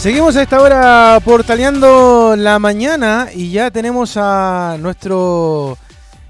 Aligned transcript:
Seguimos 0.00 0.34
a 0.36 0.42
esta 0.42 0.62
hora 0.62 1.20
portaleando 1.22 2.34
la 2.34 2.58
mañana 2.58 3.28
y 3.34 3.50
ya 3.50 3.70
tenemos 3.70 4.16
a 4.16 4.78
nuestro 4.80 5.76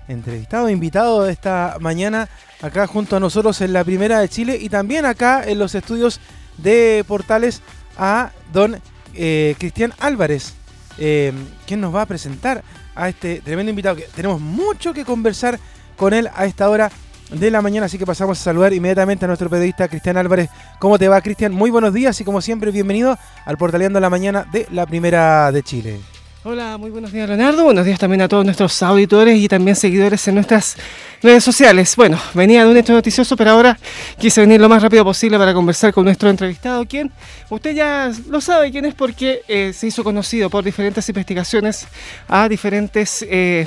entrevistado, 0.08 0.68
invitado 0.68 1.22
de 1.22 1.32
esta 1.32 1.76
mañana 1.78 2.28
acá 2.60 2.88
junto 2.88 3.14
a 3.14 3.20
nosotros 3.20 3.60
en 3.60 3.72
la 3.72 3.84
Primera 3.84 4.18
de 4.18 4.28
Chile 4.28 4.58
y 4.60 4.70
también 4.70 5.06
acá 5.06 5.44
en 5.46 5.60
los 5.60 5.76
estudios 5.76 6.18
de 6.58 7.04
Portales 7.06 7.62
a 7.96 8.32
don 8.52 8.76
eh, 9.14 9.54
Cristian 9.56 9.94
Álvarez, 10.00 10.54
eh, 10.98 11.32
quien 11.64 11.80
nos 11.80 11.94
va 11.94 12.02
a 12.02 12.06
presentar 12.06 12.64
a 12.96 13.08
este 13.08 13.40
tremendo 13.40 13.70
invitado 13.70 13.94
que 13.94 14.08
tenemos 14.16 14.40
mucho 14.40 14.92
que 14.92 15.04
conversar 15.04 15.60
con 15.96 16.12
él 16.12 16.28
a 16.34 16.44
esta 16.44 16.68
hora 16.68 16.90
de 17.30 17.50
la 17.50 17.62
mañana, 17.62 17.86
así 17.86 17.98
que 17.98 18.06
pasamos 18.06 18.40
a 18.40 18.42
saludar 18.42 18.72
inmediatamente 18.72 19.24
a 19.24 19.28
nuestro 19.28 19.48
periodista 19.48 19.88
Cristian 19.88 20.16
Álvarez. 20.16 20.50
¿Cómo 20.78 20.98
te 20.98 21.08
va, 21.08 21.20
Cristian? 21.20 21.52
Muy 21.52 21.70
buenos 21.70 21.94
días 21.94 22.20
y 22.20 22.24
como 22.24 22.40
siempre, 22.40 22.70
bienvenido 22.70 23.16
al 23.44 23.56
Portaleando 23.56 24.00
la 24.00 24.10
Mañana 24.10 24.46
de 24.50 24.66
la 24.70 24.86
Primera 24.86 25.52
de 25.52 25.62
Chile. 25.62 26.00
Hola, 26.42 26.78
muy 26.78 26.88
buenos 26.88 27.12
días 27.12 27.28
Leonardo, 27.28 27.64
buenos 27.64 27.84
días 27.84 27.98
también 27.98 28.22
a 28.22 28.28
todos 28.28 28.46
nuestros 28.46 28.82
auditores 28.82 29.36
y 29.36 29.46
también 29.46 29.76
seguidores 29.76 30.26
en 30.26 30.36
nuestras 30.36 30.74
redes 31.22 31.44
sociales. 31.44 31.94
Bueno, 31.96 32.18
venía 32.32 32.64
de 32.64 32.70
un 32.70 32.78
hecho 32.78 32.94
noticioso, 32.94 33.36
pero 33.36 33.50
ahora 33.50 33.78
quise 34.18 34.40
venir 34.40 34.58
lo 34.58 34.66
más 34.66 34.82
rápido 34.82 35.04
posible 35.04 35.36
para 35.36 35.52
conversar 35.52 35.92
con 35.92 36.06
nuestro 36.06 36.30
entrevistado, 36.30 36.86
quien 36.86 37.12
usted 37.50 37.74
ya 37.74 38.10
lo 38.30 38.40
sabe 38.40 38.70
quién 38.70 38.86
es 38.86 38.94
porque 38.94 39.42
eh, 39.48 39.74
se 39.74 39.88
hizo 39.88 40.02
conocido 40.02 40.48
por 40.48 40.64
diferentes 40.64 41.06
investigaciones 41.10 41.86
a 42.26 42.48
diferentes 42.48 43.22
eh, 43.28 43.66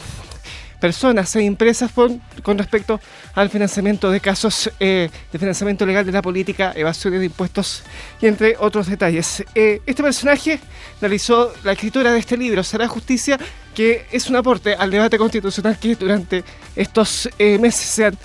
personas 0.83 1.33
e 1.37 1.41
empresas 1.45 1.89
con 2.43 2.57
respecto 2.57 2.99
al 3.35 3.49
financiamiento 3.49 4.11
de 4.11 4.19
casos 4.19 4.69
eh, 4.81 5.09
de 5.31 5.39
financiamiento 5.39 5.85
legal 5.85 6.05
de 6.05 6.11
la 6.11 6.21
política, 6.21 6.73
evasión 6.75 7.17
de 7.17 7.23
impuestos 7.23 7.83
y 8.19 8.27
entre 8.27 8.57
otros 8.59 8.87
detalles. 8.87 9.45
Eh, 9.55 9.79
este 9.85 10.03
personaje 10.03 10.59
realizó 10.99 11.53
la 11.63 11.71
escritura 11.71 12.11
de 12.11 12.19
este 12.19 12.35
libro, 12.35 12.61
Será 12.65 12.85
Justicia, 12.89 13.39
que 13.73 14.05
es 14.11 14.29
un 14.29 14.35
aporte 14.35 14.75
al 14.75 14.91
debate 14.91 15.17
constitucional 15.17 15.79
que 15.79 15.95
durante 15.95 16.43
estos 16.75 17.29
eh, 17.39 17.57
meses 17.59 17.85
se 17.85 18.05
han 18.07 18.17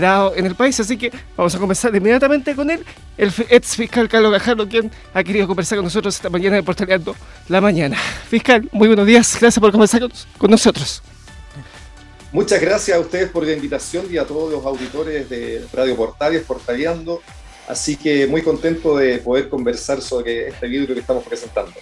dado 0.00 0.34
en 0.34 0.46
el 0.46 0.56
país. 0.56 0.80
Así 0.80 0.96
que 0.96 1.12
vamos 1.36 1.54
a 1.54 1.60
comenzar 1.60 1.94
inmediatamente 1.94 2.56
con 2.56 2.72
él, 2.72 2.84
el 3.18 3.32
ex 3.50 3.76
fiscal 3.76 4.08
Carlos 4.08 4.32
Gajardo, 4.32 4.68
quien 4.68 4.90
ha 5.14 5.22
querido 5.22 5.46
conversar 5.46 5.78
con 5.78 5.84
nosotros 5.84 6.16
esta 6.16 6.28
mañana 6.28 6.56
de 6.56 6.64
Portaleando 6.64 7.14
la 7.46 7.60
Mañana. 7.60 7.96
Fiscal, 8.28 8.68
muy 8.72 8.88
buenos 8.88 9.06
días, 9.06 9.38
gracias 9.40 9.60
por 9.60 9.70
conversar 9.70 10.02
con 10.38 10.50
nosotros. 10.50 11.04
Muchas 12.32 12.60
gracias 12.60 12.96
a 12.96 13.00
ustedes 13.00 13.28
por 13.28 13.44
la 13.44 13.52
invitación 13.52 14.06
y 14.08 14.16
a 14.16 14.24
todos 14.24 14.52
los 14.52 14.64
auditores 14.64 15.28
de 15.28 15.64
Radio 15.72 15.96
Portales, 15.96 16.42
Portaleando. 16.44 17.20
Así 17.66 17.96
que 17.96 18.26
muy 18.28 18.42
contento 18.42 18.96
de 18.96 19.18
poder 19.18 19.48
conversar 19.48 20.00
sobre 20.00 20.48
este 20.48 20.68
libro 20.68 20.94
que 20.94 21.00
estamos 21.00 21.24
presentando. 21.24 21.72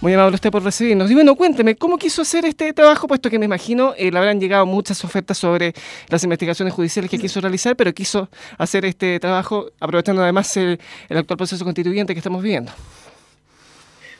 Muy 0.00 0.14
amable 0.14 0.36
usted 0.36 0.50
por 0.50 0.62
recibirnos. 0.62 1.10
Y 1.10 1.14
bueno, 1.14 1.34
cuénteme, 1.34 1.74
¿cómo 1.74 1.98
quiso 1.98 2.22
hacer 2.22 2.44
este 2.44 2.72
trabajo? 2.72 3.08
Puesto 3.08 3.28
que 3.28 3.38
me 3.38 3.44
imagino 3.44 3.94
eh, 3.96 4.10
le 4.10 4.18
habrán 4.18 4.40
llegado 4.40 4.66
muchas 4.66 5.04
ofertas 5.04 5.38
sobre 5.38 5.74
las 6.08 6.22
investigaciones 6.22 6.74
judiciales 6.74 7.10
que 7.10 7.18
quiso 7.18 7.40
realizar, 7.40 7.76
pero 7.76 7.92
quiso 7.92 8.28
hacer 8.58 8.84
este 8.84 9.18
trabajo 9.18 9.70
aprovechando 9.80 10.22
además 10.22 10.56
el, 10.56 10.78
el 11.08 11.18
actual 11.18 11.36
proceso 11.36 11.64
constituyente 11.64 12.14
que 12.14 12.20
estamos 12.20 12.42
viviendo. 12.42 12.72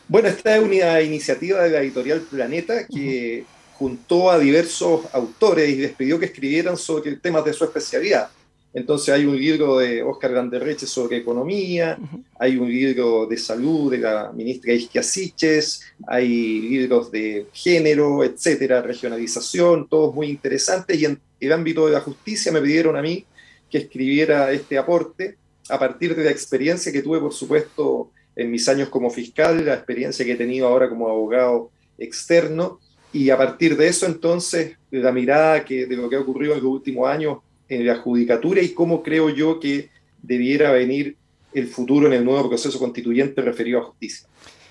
Bueno, 0.08 0.28
esta 0.28 0.56
es 0.56 0.62
una 0.62 1.00
iniciativa 1.00 1.62
de 1.62 1.70
la 1.70 1.78
editorial 1.80 2.20
Planeta 2.20 2.86
que 2.86 3.44
juntó 3.82 4.30
a 4.30 4.38
diversos 4.38 5.06
autores 5.12 5.68
y 5.68 5.74
les 5.74 5.92
pidió 5.92 6.16
que 6.16 6.26
escribieran 6.26 6.76
sobre 6.76 7.16
temas 7.16 7.44
de 7.44 7.52
su 7.52 7.64
especialidad. 7.64 8.30
Entonces 8.72 9.12
hay 9.12 9.24
un 9.26 9.36
libro 9.36 9.78
de 9.78 10.04
Oscar 10.04 10.32
Ganderreche 10.32 10.86
sobre 10.86 11.16
economía, 11.16 11.98
hay 12.38 12.56
un 12.58 12.68
libro 12.68 13.26
de 13.26 13.36
salud 13.36 13.90
de 13.90 13.98
la 13.98 14.30
ministra 14.32 14.72
Isquia 14.72 15.02
Siches, 15.02 15.82
hay 16.06 16.60
libros 16.60 17.10
de 17.10 17.48
género, 17.52 18.22
etcétera, 18.22 18.82
regionalización, 18.82 19.88
todos 19.88 20.14
muy 20.14 20.28
interesantes. 20.28 20.96
Y 21.00 21.06
en 21.06 21.20
el 21.40 21.52
ámbito 21.52 21.86
de 21.86 21.94
la 21.94 22.00
justicia 22.00 22.52
me 22.52 22.60
pidieron 22.60 22.96
a 22.96 23.02
mí 23.02 23.26
que 23.68 23.78
escribiera 23.78 24.52
este 24.52 24.78
aporte 24.78 25.36
a 25.68 25.76
partir 25.76 26.14
de 26.14 26.22
la 26.22 26.30
experiencia 26.30 26.92
que 26.92 27.02
tuve, 27.02 27.18
por 27.18 27.32
supuesto, 27.32 28.12
en 28.36 28.48
mis 28.48 28.68
años 28.68 28.90
como 28.90 29.10
fiscal, 29.10 29.66
la 29.66 29.74
experiencia 29.74 30.24
que 30.24 30.32
he 30.32 30.36
tenido 30.36 30.68
ahora 30.68 30.88
como 30.88 31.08
abogado 31.08 31.72
externo 31.98 32.78
y 33.12 33.30
a 33.30 33.36
partir 33.36 33.76
de 33.76 33.88
eso, 33.88 34.06
entonces, 34.06 34.76
la 34.90 35.12
mirada 35.12 35.64
que, 35.64 35.86
de 35.86 35.96
lo 35.96 36.08
que 36.08 36.16
ha 36.16 36.20
ocurrido 36.20 36.54
en 36.54 36.62
los 36.62 36.72
últimos 36.72 37.08
años 37.08 37.38
en 37.68 37.86
la 37.86 37.96
judicatura 37.96 38.60
y 38.60 38.70
cómo 38.70 39.02
creo 39.02 39.28
yo 39.28 39.60
que 39.60 39.90
debiera 40.22 40.72
venir 40.72 41.16
el 41.52 41.66
futuro 41.66 42.06
en 42.06 42.14
el 42.14 42.24
nuevo 42.24 42.48
proceso 42.48 42.78
constituyente 42.78 43.42
referido 43.42 43.80
a 43.80 43.84
justicia. 43.84 44.26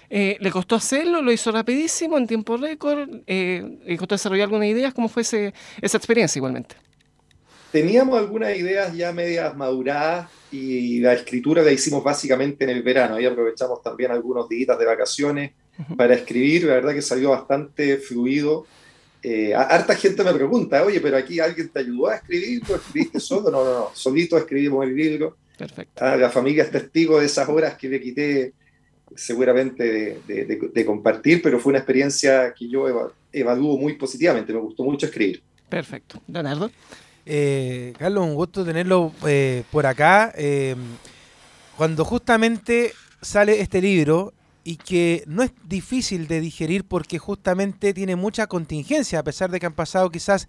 Eh, 0.09 0.37
¿Le 0.39 0.51
costó 0.51 0.75
hacerlo? 0.75 1.21
¿Lo 1.21 1.31
hizo 1.31 1.51
rapidísimo, 1.51 2.17
en 2.17 2.27
tiempo 2.27 2.57
récord? 2.57 3.09
Eh, 3.27 3.63
¿Le 3.85 3.97
costó 3.97 4.15
desarrollar 4.15 4.45
algunas 4.45 4.67
ideas? 4.67 4.93
¿Cómo 4.93 5.07
fue 5.07 5.21
esa 5.21 5.97
experiencia 5.97 6.39
igualmente? 6.39 6.75
Teníamos 7.71 8.19
algunas 8.19 8.55
ideas 8.57 8.93
ya 8.93 9.13
medias 9.13 9.55
maduradas 9.55 10.29
y 10.51 10.99
la 10.99 11.13
escritura 11.13 11.63
la 11.63 11.71
hicimos 11.71 12.03
básicamente 12.03 12.65
en 12.65 12.71
el 12.71 12.83
verano. 12.83 13.15
Ahí 13.15 13.25
aprovechamos 13.25 13.81
también 13.81 14.11
algunos 14.11 14.49
días 14.49 14.77
de 14.77 14.85
vacaciones 14.85 15.51
para 15.97 16.15
escribir, 16.15 16.65
la 16.65 16.75
verdad 16.75 16.93
que 16.93 17.01
salió 17.01 17.31
bastante 17.31 17.97
fluido. 17.97 18.65
Eh, 19.23 19.53
harta 19.53 19.95
gente 19.95 20.23
me 20.23 20.33
pregunta, 20.33 20.83
oye, 20.83 20.99
pero 20.99 21.17
aquí 21.17 21.39
alguien 21.39 21.69
te 21.69 21.79
ayudó 21.79 22.07
a 22.07 22.15
escribir, 22.15 22.61
¿tú 22.65 22.75
escribiste 22.75 23.19
solo? 23.21 23.51
No, 23.51 23.63
no, 23.63 23.73
no, 23.73 23.89
solito 23.93 24.37
escribimos 24.37 24.85
el 24.85 24.95
libro. 24.95 25.37
Perfecto. 25.57 26.03
Ah, 26.03 26.15
la 26.15 26.29
familia 26.29 26.63
es 26.63 26.71
testigo 26.71 27.19
de 27.19 27.27
esas 27.27 27.47
horas 27.47 27.75
que 27.75 27.87
le 27.87 28.01
quité 28.01 28.53
seguramente 29.15 30.19
de, 30.25 30.85
compartir, 30.85 31.41
pero 31.41 31.59
fue 31.59 31.71
una 31.71 31.79
experiencia 31.79 32.53
que 32.53 32.67
yo 32.67 33.13
evalúo 33.31 33.77
muy 33.77 33.93
positivamente, 33.93 34.53
me 34.53 34.59
gustó 34.59 34.83
mucho 34.83 35.05
escribir. 35.05 35.41
Perfecto. 35.69 36.21
Leonardo. 36.27 36.71
Eh, 37.25 37.93
Carlos, 37.97 38.25
un 38.25 38.35
gusto 38.35 38.65
tenerlo 38.65 39.13
eh, 39.27 39.63
por 39.71 39.85
acá. 39.85 40.33
Eh, 40.35 40.75
cuando 41.77 42.03
justamente 42.03 42.93
sale 43.21 43.61
este 43.61 43.81
libro, 43.81 44.33
y 44.63 44.77
que 44.77 45.23
no 45.27 45.43
es 45.43 45.51
difícil 45.63 46.27
de 46.27 46.39
digerir 46.39 46.85
porque 46.85 47.17
justamente 47.17 47.93
tiene 47.93 48.15
mucha 48.15 48.47
contingencia, 48.47 49.19
a 49.19 49.23
pesar 49.23 49.49
de 49.49 49.59
que 49.59 49.65
han 49.65 49.73
pasado 49.73 50.09
quizás 50.09 50.47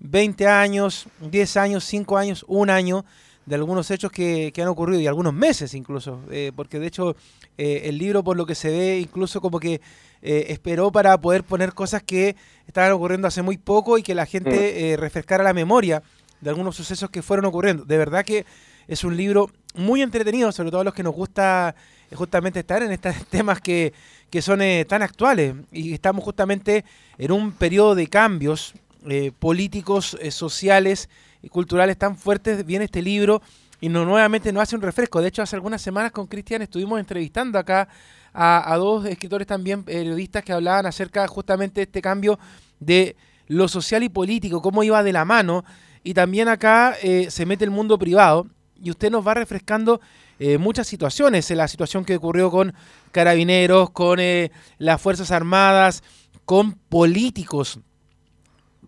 20 0.00 0.46
años, 0.48 1.06
10 1.20 1.56
años, 1.58 1.84
5 1.84 2.16
años, 2.16 2.44
un 2.48 2.70
año 2.70 3.04
de 3.46 3.56
algunos 3.56 3.90
hechos 3.90 4.10
que, 4.12 4.52
han 4.56 4.68
ocurrido 4.68 5.00
y 5.00 5.06
algunos 5.06 5.34
meses 5.34 5.74
incluso, 5.74 6.20
eh, 6.30 6.52
porque 6.54 6.78
de 6.78 6.86
hecho 6.86 7.16
eh, 7.58 7.82
el 7.84 7.98
libro 7.98 8.22
por 8.22 8.36
lo 8.36 8.46
que 8.46 8.54
se 8.54 8.70
ve 8.70 9.00
incluso 9.00 9.40
como 9.40 9.58
que 9.58 9.80
eh, 10.22 10.46
esperó 10.48 10.92
para 10.92 11.20
poder 11.20 11.42
poner 11.42 11.74
cosas 11.74 12.02
que 12.02 12.36
estaban 12.66 12.92
ocurriendo 12.92 13.26
hace 13.26 13.42
muy 13.42 13.58
poco 13.58 13.98
y 13.98 14.02
que 14.02 14.14
la 14.14 14.26
gente 14.26 14.96
mm. 14.96 15.00
refrescara 15.00 15.42
la 15.42 15.52
memoria 15.52 16.02
de 16.40 16.50
algunos 16.50 16.76
sucesos 16.76 17.10
que 17.10 17.22
fueron 17.22 17.44
ocurriendo. 17.46 17.84
De 17.84 17.98
verdad 17.98 18.24
que 18.24 18.46
es 18.88 19.04
un 19.04 19.16
libro 19.16 19.50
muy 19.74 20.02
entretenido, 20.02 20.52
sobre 20.52 20.70
todo 20.70 20.82
a 20.82 20.84
los 20.84 20.94
que 20.94 21.02
nos 21.02 21.14
gusta 21.14 21.74
justamente 22.14 22.60
estar 22.60 22.82
en 22.82 22.92
estos 22.92 23.14
temas 23.30 23.60
que, 23.60 23.92
son 24.40 24.62
eh, 24.62 24.84
tan 24.84 25.02
actuales. 25.02 25.54
Y 25.70 25.92
estamos 25.92 26.24
justamente 26.24 26.84
en 27.18 27.32
un 27.32 27.52
periodo 27.52 27.94
de 27.94 28.06
cambios 28.06 28.74
eh, 29.08 29.32
políticos, 29.38 30.16
eh, 30.20 30.30
sociales 30.30 31.08
y 31.42 31.48
culturales 31.48 31.98
tan 31.98 32.16
fuertes. 32.16 32.64
Viene 32.64 32.86
este 32.86 33.02
libro 33.02 33.42
y 33.80 33.88
no, 33.88 34.04
nuevamente 34.04 34.52
nos 34.52 34.62
hace 34.62 34.76
un 34.76 34.82
refresco. 34.82 35.20
De 35.20 35.28
hecho, 35.28 35.42
hace 35.42 35.56
algunas 35.56 35.82
semanas 35.82 36.12
con 36.12 36.26
Cristian 36.26 36.62
estuvimos 36.62 36.98
entrevistando 37.00 37.58
acá 37.58 37.88
a, 38.34 38.74
dos 38.78 39.04
escritores 39.04 39.46
también 39.46 39.82
periodistas 39.84 40.42
que 40.42 40.52
hablaban 40.52 40.86
acerca 40.86 41.28
justamente 41.28 41.80
de 41.80 41.84
este 41.84 42.00
cambio 42.00 42.38
de 42.80 43.14
lo 43.46 43.68
social 43.68 44.02
y 44.02 44.08
político, 44.08 44.62
cómo 44.62 44.82
iba 44.82 45.02
de 45.02 45.12
la 45.12 45.26
mano. 45.26 45.64
Y 46.02 46.14
también 46.14 46.48
acá 46.48 46.96
se 47.28 47.44
mete 47.46 47.64
el 47.64 47.70
mundo 47.70 47.98
privado 47.98 48.46
y 48.82 48.90
usted 48.90 49.10
nos 49.10 49.26
va 49.26 49.34
refrescando 49.34 50.00
eh, 50.44 50.58
muchas 50.58 50.88
situaciones, 50.88 51.48
la 51.50 51.68
situación 51.68 52.04
que 52.04 52.16
ocurrió 52.16 52.50
con 52.50 52.74
carabineros, 53.12 53.90
con 53.90 54.18
eh, 54.18 54.50
las 54.76 55.00
Fuerzas 55.00 55.30
Armadas, 55.30 56.02
con 56.44 56.72
políticos. 56.72 57.78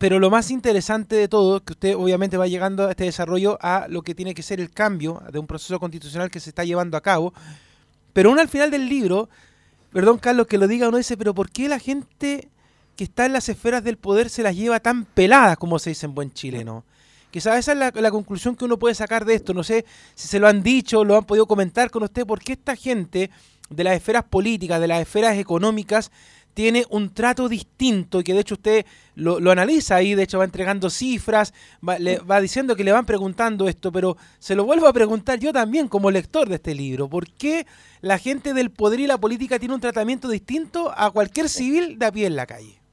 Pero 0.00 0.18
lo 0.18 0.30
más 0.30 0.50
interesante 0.50 1.14
de 1.14 1.28
todo, 1.28 1.64
que 1.64 1.74
usted 1.74 1.94
obviamente 1.94 2.36
va 2.36 2.48
llegando 2.48 2.88
a 2.88 2.90
este 2.90 3.04
desarrollo 3.04 3.56
a 3.60 3.86
lo 3.88 4.02
que 4.02 4.16
tiene 4.16 4.34
que 4.34 4.42
ser 4.42 4.60
el 4.60 4.72
cambio 4.72 5.22
de 5.30 5.38
un 5.38 5.46
proceso 5.46 5.78
constitucional 5.78 6.28
que 6.28 6.40
se 6.40 6.50
está 6.50 6.64
llevando 6.64 6.96
a 6.96 7.02
cabo. 7.02 7.32
Pero 8.12 8.32
uno 8.32 8.40
al 8.40 8.48
final 8.48 8.72
del 8.72 8.88
libro, 8.88 9.28
perdón 9.92 10.18
Carlos 10.18 10.48
que 10.48 10.58
lo 10.58 10.66
diga, 10.66 10.88
uno 10.88 10.96
dice, 10.96 11.16
pero 11.16 11.34
¿por 11.34 11.50
qué 11.50 11.68
la 11.68 11.78
gente 11.78 12.48
que 12.96 13.04
está 13.04 13.26
en 13.26 13.32
las 13.32 13.48
esferas 13.48 13.84
del 13.84 13.96
poder 13.96 14.28
se 14.28 14.42
las 14.42 14.56
lleva 14.56 14.80
tan 14.80 15.04
peladas 15.04 15.56
como 15.56 15.78
se 15.78 15.90
dice 15.90 16.06
en 16.06 16.16
buen 16.16 16.32
chileno? 16.32 16.84
Quizás 17.34 17.58
esa 17.58 17.72
es 17.72 17.94
la, 18.00 18.10
conclusión 18.12 18.54
que 18.54 18.64
uno 18.64 18.78
puede 18.78 18.94
sacar 18.94 19.24
de 19.24 19.34
esto. 19.34 19.54
No 19.54 19.64
sé 19.64 19.84
si 20.14 20.28
se 20.28 20.38
lo 20.38 20.46
han 20.46 20.62
dicho, 20.62 21.02
lo 21.02 21.16
han 21.16 21.24
podido 21.24 21.48
comentar 21.48 21.90
con 21.90 22.04
usted, 22.04 22.24
por 22.24 22.38
qué 22.38 22.52
esta 22.52 22.76
gente 22.76 23.28
de 23.68 23.82
las 23.82 23.96
esferas 23.96 24.22
políticas, 24.22 24.80
de 24.80 24.86
las 24.86 25.02
esferas 25.02 25.36
económicas, 25.36 26.12
tiene 26.54 26.84
un 26.90 27.12
trato 27.12 27.48
distinto 27.48 28.20
y 28.20 28.22
que 28.22 28.34
de 28.34 28.38
hecho 28.38 28.54
usted 28.54 28.86
lo, 29.16 29.50
analiza 29.50 29.96
ahí, 29.96 30.14
de 30.14 30.22
hecho 30.22 30.38
va 30.38 30.44
entregando 30.44 30.88
cifras, 30.90 31.52
va, 31.86 31.98
le, 31.98 32.18
va 32.18 32.40
diciendo 32.40 32.76
que 32.76 32.84
le 32.84 32.92
van 32.92 33.04
preguntando 33.04 33.66
esto, 33.66 33.90
pero 33.90 34.16
se 34.38 34.54
lo 34.54 34.64
vuelvo 34.64 34.86
a 34.86 34.92
preguntar 34.92 35.40
yo 35.40 35.52
también 35.52 35.88
como 35.88 36.12
lector 36.12 36.48
de 36.48 36.54
este 36.54 36.72
libro, 36.72 37.08
¿por 37.08 37.28
qué 37.32 37.66
la 38.00 38.18
gente 38.18 38.54
del 38.54 38.70
poder 38.70 39.00
y 39.00 39.08
la 39.08 39.18
política 39.18 39.58
tiene 39.58 39.74
un 39.74 39.80
tratamiento 39.80 40.28
distinto 40.28 40.94
a 40.96 41.10
cualquier 41.10 41.48
civil 41.48 41.98
de 41.98 42.06
a 42.06 42.12
pie 42.12 42.26
en 42.26 42.36
la 42.36 42.46
calle? 42.46 42.83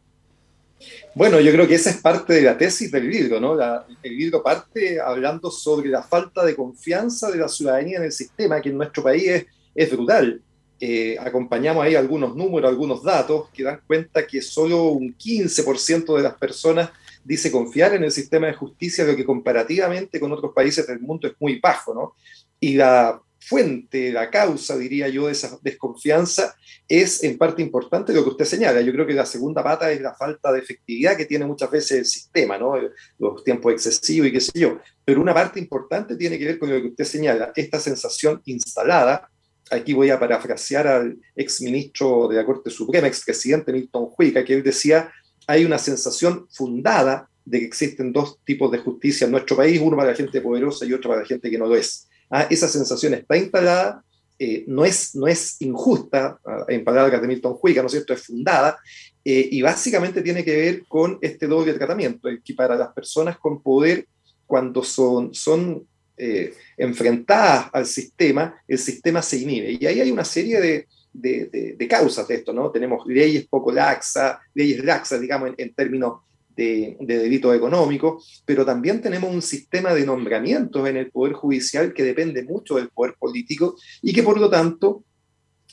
Bueno, 1.14 1.40
yo 1.40 1.52
creo 1.52 1.68
que 1.68 1.76
esa 1.76 1.90
es 1.90 1.98
parte 1.98 2.34
de 2.34 2.42
la 2.42 2.58
tesis 2.58 2.92
del 2.92 3.10
libro, 3.10 3.40
¿no? 3.40 3.58
el 4.04 4.18
libro 4.18 4.42
parte 4.42 5.00
hablando 5.00 5.52
sobre 5.52 5.90
la 5.90 6.04
falta 6.04 6.46
de 6.46 6.56
confianza 6.56 7.30
de 7.30 7.38
la 7.38 7.48
ciudadanía 7.48 7.98
en 7.98 8.06
el 8.06 8.12
sistema, 8.12 8.62
que 8.62 8.70
en 8.70 8.78
nuestro 8.78 9.04
país 9.04 9.28
es, 9.28 9.46
es 9.76 9.92
brutal. 9.92 10.42
Eh, 10.80 11.16
acompañamos 11.20 11.84
ahí 11.84 11.94
algunos 11.94 12.36
números, 12.36 12.70
algunos 12.70 13.04
datos 13.04 13.50
que 13.54 13.64
dan 13.64 13.82
cuenta 13.86 14.26
que 14.26 14.42
solo 14.42 14.86
un 14.86 15.16
15% 15.16 16.18
de 16.18 16.24
las 16.24 16.34
personas 16.36 16.90
dice 17.24 17.52
confiar 17.52 17.94
en 17.94 18.04
el 18.04 18.12
sistema 18.12 18.48
de 18.48 18.54
justicia, 18.54 19.06
lo 19.06 19.16
que 19.16 19.26
comparativamente 19.26 20.20
con 20.20 20.32
otros 20.32 20.54
países 20.54 20.88
del 20.88 21.00
mundo 21.00 21.28
es 21.28 21.34
muy 21.40 21.60
bajo, 21.60 21.94
¿no? 21.94 22.16
Y 22.60 22.74
la 22.74 23.22
fuente, 23.42 24.12
la 24.12 24.30
causa, 24.30 24.78
diría 24.78 25.10
yo, 25.10 25.26
de 25.26 25.34
esa 25.34 25.58
desconfianza 25.62 26.56
es 26.88 27.24
en 27.24 27.38
parte 27.38 27.62
importante 27.62 28.14
lo 28.14 28.24
que 28.24 28.30
usted 28.30 28.46
señala. 28.46 28.82
Yo 28.82 28.94
creo 28.94 29.08
que 29.08 29.14
la 29.14 29.26
segunda 29.26 29.64
pata 29.64 29.92
es 29.92 30.00
la 30.00 30.14
falta 30.14 30.52
de 30.52 30.60
efectividad 30.60 31.18
que 31.18 31.26
tiene 31.26 31.46
muchas 31.46 31.72
veces 31.72 31.92
el 32.00 32.06
sistema, 32.06 32.58
¿no? 32.58 32.74
Los 33.18 33.44
tiempos 33.44 33.74
excesivos 33.74 34.30
y 34.30 34.32
qué 34.32 34.42
sé 34.42 34.52
yo. 34.54 34.80
Pero 35.04 35.22
una 35.22 35.34
parte 35.34 35.60
importante 35.60 36.16
tiene 36.16 36.38
que 36.38 36.46
ver 36.46 36.60
con 36.60 36.70
lo 36.70 36.80
que 36.82 36.88
usted 36.90 37.06
señala, 37.06 37.52
esta 37.56 37.80
sensación 37.80 38.42
instalada 38.46 39.30
aquí 39.72 39.94
voy 39.94 40.10
a 40.10 40.20
parafrasear 40.20 40.86
al 40.86 41.18
exministro 41.36 42.28
de 42.28 42.36
la 42.36 42.46
Corte 42.46 42.70
Suprema, 42.70 43.08
expresidente 43.08 43.72
Milton 43.72 44.10
Huica, 44.18 44.44
que 44.44 44.54
él 44.54 44.64
decía, 44.64 45.12
hay 45.48 45.66
una 45.66 45.78
sensación 45.78 46.46
fundada 46.52 47.30
de 47.46 47.60
que 47.60 47.66
existen 47.66 48.12
dos 48.12 48.40
tipos 48.44 48.72
de 48.72 48.80
justicia 48.80 49.26
en 49.26 49.32
nuestro 49.32 49.56
país, 49.56 49.80
uno 49.82 49.98
para 49.98 50.12
la 50.12 50.16
gente 50.16 50.42
poderosa 50.42 50.86
y 50.86 50.94
otro 50.94 51.10
para 51.10 51.22
la 51.22 51.28
gente 51.28 51.50
que 51.50 51.58
no 51.58 51.68
lo 51.68 51.76
es. 51.76 52.08
Ah, 52.32 52.48
esa 52.50 52.68
sensación 52.70 53.14
está 53.14 53.36
instalada, 53.36 54.04
eh, 54.40 54.64
no, 54.68 54.86
es, 54.86 55.14
no 55.16 55.28
es 55.28 55.62
injusta, 55.62 56.40
ah, 56.46 56.66
en 56.70 56.84
palabras 56.84 57.22
de 57.22 57.28
Milton 57.28 57.58
Huica, 57.62 57.82
¿no 57.82 57.88
es 57.88 57.92
cierto?, 57.92 58.14
es 58.14 58.26
fundada, 58.26 58.80
eh, 59.24 59.50
y 59.52 59.62
básicamente 59.62 60.22
tiene 60.22 60.44
que 60.44 60.56
ver 60.56 60.84
con 60.88 61.20
este 61.22 61.46
doble 61.46 61.74
tratamiento, 61.74 62.30
que 62.44 62.54
para 62.54 62.76
las 62.76 62.94
personas 62.94 63.38
con 63.38 63.62
poder, 63.62 64.08
cuando 64.48 64.82
son, 64.84 65.34
son 65.34 65.86
eh, 66.18 66.54
enfrentadas 66.78 67.68
al 67.74 67.86
sistema, 67.86 68.56
el 68.68 68.78
sistema 68.78 69.22
se 69.22 69.40
inhibe. 69.40 69.78
Y 69.80 69.86
ahí 69.86 70.00
hay 70.00 70.12
una 70.12 70.26
serie 70.26 70.60
de, 70.60 70.88
de, 71.14 71.88
causas 71.88 72.28
de 72.28 72.36
esto, 72.36 72.54
¿no? 72.54 72.72
Tenemos 72.72 73.06
leyes 73.06 73.48
poco 73.48 73.72
laxas, 73.72 74.38
leyes 74.54 74.84
laxas, 74.84 75.20
digamos, 75.20 75.52
en, 75.58 75.74
términos 75.74 76.22
de, 76.56 76.98
de, 77.00 77.18
delito 77.20 77.54
económico, 77.54 78.22
pero 78.46 78.66
también 78.66 79.02
tenemos 79.02 79.34
un 79.34 79.42
sistema 79.42 79.94
de 79.94 80.06
nombramientos 80.06 80.88
en 80.88 80.98
el 80.98 81.12
Poder 81.12 81.34
Judicial 81.34 81.94
que 81.94 82.04
depende 82.04 82.44
mucho 82.44 82.76
del 82.76 82.90
poder 82.90 83.16
político 83.18 83.76
y 84.02 84.14
que 84.14 84.24
por 84.24 84.40
lo 84.40 84.50
tanto 84.50 85.04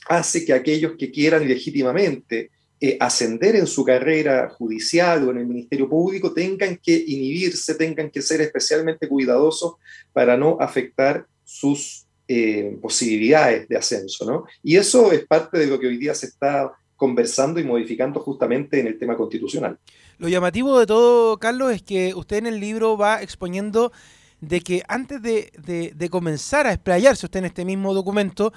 hace 0.07 0.45
que 0.45 0.53
aquellos 0.53 0.93
que 0.97 1.11
quieran 1.11 1.47
legítimamente 1.47 2.51
eh, 2.81 2.95
ascender 2.97 3.57
en 3.57 3.67
su 3.67 3.83
carrera 3.83 4.49
judicial 4.49 5.27
o 5.27 5.31
en 5.31 5.39
el 5.39 5.45
Ministerio 5.45 5.89
Público 5.89 6.31
tengan 6.31 6.77
que 6.77 6.95
inhibirse, 6.95 7.75
tengan 7.75 8.09
que 8.09 8.21
ser 8.21 8.39
especialmente 8.39 9.09
cuidadosos 9.09 9.73
para 10.13 10.37
no 10.37 10.57
afectar 10.61 11.25
sus 11.43 12.05
eh, 12.25 12.77
posibilidades 12.81 13.67
de 13.67 13.75
ascenso. 13.75 14.25
¿no? 14.25 14.45
Y 14.63 14.77
eso 14.77 15.11
es 15.11 15.25
parte 15.27 15.59
de 15.59 15.67
lo 15.67 15.77
que 15.77 15.87
hoy 15.87 15.97
día 15.97 16.15
se 16.15 16.27
está 16.27 16.71
conversando 16.95 17.59
y 17.59 17.65
modificando 17.65 18.21
justamente 18.21 18.79
en 18.79 18.87
el 18.87 18.97
tema 18.97 19.17
constitucional. 19.17 19.77
Lo 20.19 20.27
llamativo 20.27 20.77
de 20.77 20.85
todo, 20.85 21.37
Carlos, 21.37 21.71
es 21.71 21.81
que 21.81 22.13
usted 22.13 22.37
en 22.37 22.47
el 22.47 22.59
libro 22.59 22.97
va 22.97 23.21
exponiendo 23.21 23.93
de 24.41 24.59
que 24.59 24.83
antes 24.89 25.21
de, 25.21 26.09
comenzar 26.11 26.67
a 26.67 26.73
explayarse 26.73 27.25
usted 27.25 27.39
en 27.39 27.45
este 27.45 27.63
mismo 27.63 27.93
documento, 27.93 28.51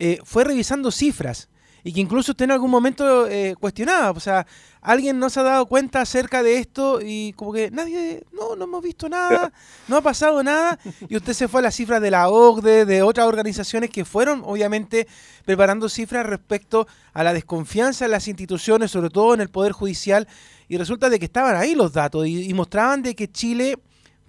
eh, 0.00 0.18
fue 0.24 0.42
revisando 0.42 0.90
cifras 0.90 1.48
y 1.86 1.92
que 1.92 2.00
incluso 2.00 2.32
usted 2.32 2.46
en 2.46 2.50
algún 2.50 2.72
momento 2.72 3.28
eh, 3.28 3.54
cuestionaba, 3.60 4.10
o 4.10 4.18
sea, 4.18 4.44
alguien 4.80 5.20
no 5.20 5.30
se 5.30 5.38
ha 5.38 5.44
dado 5.44 5.66
cuenta 5.66 6.00
acerca 6.00 6.42
de 6.42 6.58
esto 6.58 6.98
y 7.00 7.32
como 7.34 7.52
que 7.52 7.70
nadie, 7.70 8.24
no, 8.32 8.56
no 8.56 8.64
hemos 8.64 8.82
visto 8.82 9.08
nada, 9.08 9.52
no 9.86 9.98
ha 9.98 10.00
pasado 10.00 10.42
nada, 10.42 10.80
y 11.08 11.14
usted 11.14 11.32
se 11.32 11.46
fue 11.46 11.60
a 11.60 11.62
las 11.62 11.76
cifras 11.76 12.02
de 12.02 12.10
la 12.10 12.28
OCDE, 12.28 12.86
de 12.86 13.02
otras 13.02 13.28
organizaciones 13.28 13.90
que 13.90 14.04
fueron 14.04 14.42
obviamente 14.44 15.06
preparando 15.44 15.88
cifras 15.88 16.26
respecto 16.26 16.88
a 17.12 17.22
la 17.22 17.32
desconfianza 17.32 18.06
en 18.06 18.10
las 18.10 18.26
instituciones, 18.26 18.90
sobre 18.90 19.10
todo 19.10 19.34
en 19.34 19.40
el 19.40 19.48
Poder 19.48 19.70
Judicial, 19.70 20.26
y 20.66 20.78
resulta 20.78 21.08
de 21.08 21.20
que 21.20 21.26
estaban 21.26 21.54
ahí 21.54 21.76
los 21.76 21.92
datos 21.92 22.26
y, 22.26 22.52
mostraban 22.52 23.00
de 23.02 23.14
que 23.14 23.30
Chile 23.30 23.78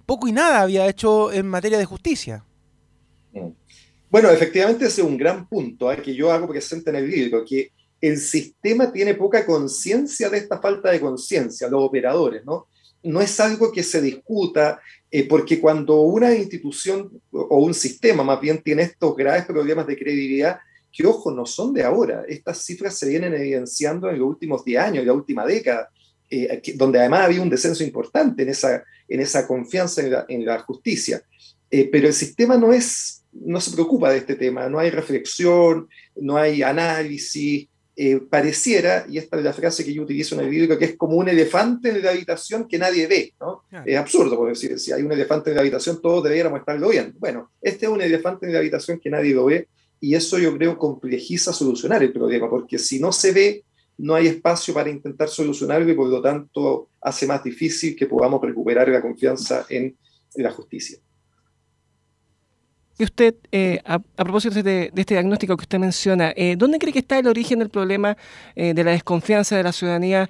poco 0.06 0.28
y 0.28 0.32
nada 0.32 0.60
había 0.60 0.86
hecho 0.86 1.32
en 1.32 1.48
materia 1.48 1.78
de 1.78 1.86
justicia. 1.86 2.44
Mm. 3.32 3.48
Bueno, 4.10 4.30
efectivamente 4.30 4.86
ese 4.86 5.02
es 5.02 5.06
un 5.06 5.18
gran 5.18 5.46
punto 5.46 5.92
¿eh? 5.92 6.00
que 6.02 6.14
yo 6.14 6.32
hago 6.32 6.48
presente 6.48 6.88
en 6.88 6.96
el 6.96 7.10
libro, 7.10 7.44
que 7.44 7.72
el 8.00 8.16
sistema 8.16 8.90
tiene 8.90 9.14
poca 9.14 9.44
conciencia 9.44 10.30
de 10.30 10.38
esta 10.38 10.60
falta 10.60 10.90
de 10.90 11.00
conciencia, 11.00 11.68
los 11.68 11.82
operadores, 11.82 12.44
¿no? 12.44 12.68
No 13.02 13.20
es 13.20 13.38
algo 13.38 13.70
que 13.70 13.82
se 13.82 14.00
discuta, 14.00 14.80
eh, 15.10 15.28
porque 15.28 15.60
cuando 15.60 16.00
una 16.00 16.34
institución 16.34 17.20
o 17.30 17.58
un 17.58 17.74
sistema 17.74 18.24
más 18.24 18.40
bien 18.40 18.62
tiene 18.62 18.82
estos 18.82 19.14
graves 19.14 19.44
problemas 19.44 19.86
de 19.86 19.98
credibilidad, 19.98 20.58
que 20.90 21.06
ojo, 21.06 21.30
no 21.30 21.44
son 21.44 21.74
de 21.74 21.82
ahora, 21.82 22.24
estas 22.26 22.64
cifras 22.64 22.94
se 22.94 23.08
vienen 23.08 23.34
evidenciando 23.34 24.08
en 24.08 24.18
los 24.18 24.28
últimos 24.28 24.64
10 24.64 24.80
años, 24.80 25.02
en 25.02 25.06
la 25.06 25.12
última 25.12 25.44
década, 25.44 25.90
eh, 26.30 26.62
donde 26.76 26.98
además 26.98 27.26
había 27.26 27.42
un 27.42 27.50
descenso 27.50 27.84
importante 27.84 28.42
en 28.42 28.48
esa, 28.48 28.82
en 29.06 29.20
esa 29.20 29.46
confianza 29.46 30.24
en 30.28 30.46
la 30.46 30.60
justicia. 30.60 31.22
pero 31.70 32.06
el 32.06 32.14
sistema 32.14 32.56
no 32.56 32.72
es 32.72 33.17
no 33.32 33.60
se 33.60 33.72
preocupa 33.72 34.10
de 34.10 34.18
este 34.18 34.34
tema, 34.34 34.68
no 34.68 34.78
hay 34.78 34.90
reflexión, 34.90 35.88
no 36.16 36.36
hay 36.36 36.62
análisis. 36.62 37.68
Eh, 38.00 38.20
pareciera, 38.30 39.06
y 39.08 39.18
esta 39.18 39.38
es 39.38 39.42
la 39.42 39.52
frase 39.52 39.84
que 39.84 39.92
yo 39.92 40.04
utilizo 40.04 40.36
en 40.36 40.42
el 40.42 40.50
libro, 40.52 40.78
que 40.78 40.84
es 40.84 40.96
como 40.96 41.16
un 41.16 41.28
elefante 41.28 41.88
en 41.88 42.00
la 42.00 42.10
habitación 42.10 42.68
que 42.68 42.78
nadie 42.78 43.08
ve. 43.08 43.34
¿no? 43.40 43.64
Es 43.84 43.98
absurdo, 43.98 44.36
porque 44.36 44.52
decir, 44.52 44.78
si 44.78 44.92
hay 44.92 45.02
un 45.02 45.10
elefante 45.10 45.50
en 45.50 45.56
la 45.56 45.62
habitación, 45.62 46.00
todos 46.00 46.22
deberíamos 46.22 46.60
estarlo 46.60 46.90
viendo. 46.90 47.18
Bueno, 47.18 47.50
este 47.60 47.86
es 47.86 47.90
un 47.90 48.00
elefante 48.00 48.46
en 48.46 48.52
la 48.52 48.60
habitación 48.60 49.00
que 49.00 49.10
nadie 49.10 49.34
lo 49.34 49.46
ve, 49.46 49.66
y 50.00 50.14
eso 50.14 50.38
yo 50.38 50.56
creo 50.56 50.78
complejiza 50.78 51.52
solucionar 51.52 52.00
el 52.04 52.12
problema, 52.12 52.48
porque 52.48 52.78
si 52.78 53.00
no 53.00 53.10
se 53.10 53.32
ve, 53.32 53.64
no 53.98 54.14
hay 54.14 54.28
espacio 54.28 54.72
para 54.72 54.90
intentar 54.90 55.28
solucionarlo 55.28 55.90
y 55.90 55.94
por 55.94 56.08
lo 56.08 56.22
tanto 56.22 56.90
hace 57.00 57.26
más 57.26 57.42
difícil 57.42 57.96
que 57.96 58.06
podamos 58.06 58.40
recuperar 58.40 58.88
la 58.88 59.02
confianza 59.02 59.66
en 59.68 59.96
la 60.36 60.52
justicia. 60.52 60.98
Y 63.00 63.04
usted, 63.04 63.36
eh, 63.52 63.80
a, 63.84 64.00
propósito 64.00 64.60
de, 64.60 64.90
este 64.96 65.14
diagnóstico 65.14 65.56
que 65.56 65.62
usted 65.62 65.78
menciona, 65.78 66.32
eh, 66.36 66.56
¿dónde 66.58 66.80
cree 66.80 66.92
que 66.92 66.98
está 66.98 67.16
el 67.16 67.28
origen 67.28 67.60
del 67.60 67.70
problema 67.70 68.16
eh, 68.56 68.74
de 68.74 68.82
la 68.82 68.90
desconfianza 68.90 69.56
de 69.56 69.62
la 69.62 69.70
ciudadanía 69.70 70.28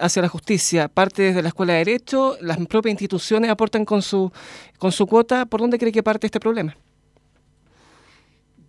hacia 0.00 0.20
la 0.20 0.28
justicia? 0.28 0.88
¿Parte 0.88 1.22
desde 1.22 1.40
la 1.40 1.48
Escuela 1.48 1.72
de 1.72 1.78
Derecho? 1.78 2.36
¿Las 2.42 2.58
propias 2.66 2.92
instituciones 2.92 3.50
aportan 3.50 3.86
con 3.86 4.02
su, 4.02 4.30
con 4.78 4.92
su 4.92 5.06
cuota? 5.06 5.46
¿Por 5.46 5.62
dónde 5.62 5.78
cree 5.78 5.92
que 5.92 6.02
parte 6.02 6.26
este 6.26 6.40
problema? 6.40 6.76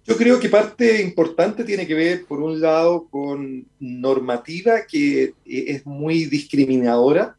Yo 0.05 0.15
creo 0.15 0.39
que 0.39 0.47
parte 0.47 1.01
importante 1.01 1.65
tiene 1.65 1.85
que 1.85 1.93
ver, 1.93 2.25
por 2.25 2.39
un 2.39 2.61
lado, 2.61 3.07
con 3.09 3.65
normativa 3.79 4.85
que 4.87 5.33
es 5.45 5.85
muy 5.85 6.25
discriminadora 6.25 7.35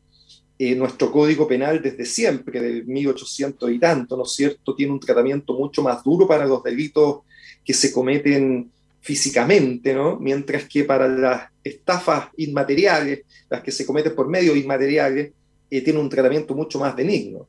eh, 0.58 0.74
nuestro 0.74 1.12
código 1.12 1.46
penal 1.46 1.82
desde 1.82 2.04
siempre, 2.06 2.60
del 2.60 2.86
1800 2.86 3.70
y 3.70 3.78
tanto, 3.78 4.16
¿no 4.16 4.22
es 4.24 4.32
cierto?, 4.32 4.74
tiene 4.74 4.92
un 4.92 5.00
tratamiento 5.00 5.52
mucho 5.54 5.82
más 5.82 6.02
duro 6.02 6.26
para 6.26 6.46
los 6.46 6.62
delitos 6.62 7.18
que 7.64 7.74
se 7.74 7.92
cometen 7.92 8.70
físicamente, 9.00 9.94
¿no? 9.94 10.18
Mientras 10.18 10.64
que 10.64 10.84
para 10.84 11.06
las 11.08 11.50
estafas 11.62 12.28
inmateriales, 12.38 13.20
las 13.48 13.62
que 13.62 13.70
se 13.70 13.84
cometen 13.84 14.14
por 14.14 14.28
medios 14.28 14.56
inmateriales, 14.56 15.32
eh, 15.70 15.80
tiene 15.82 15.98
un 15.98 16.08
tratamiento 16.08 16.54
mucho 16.54 16.78
más 16.78 16.96
benigno. 16.96 17.46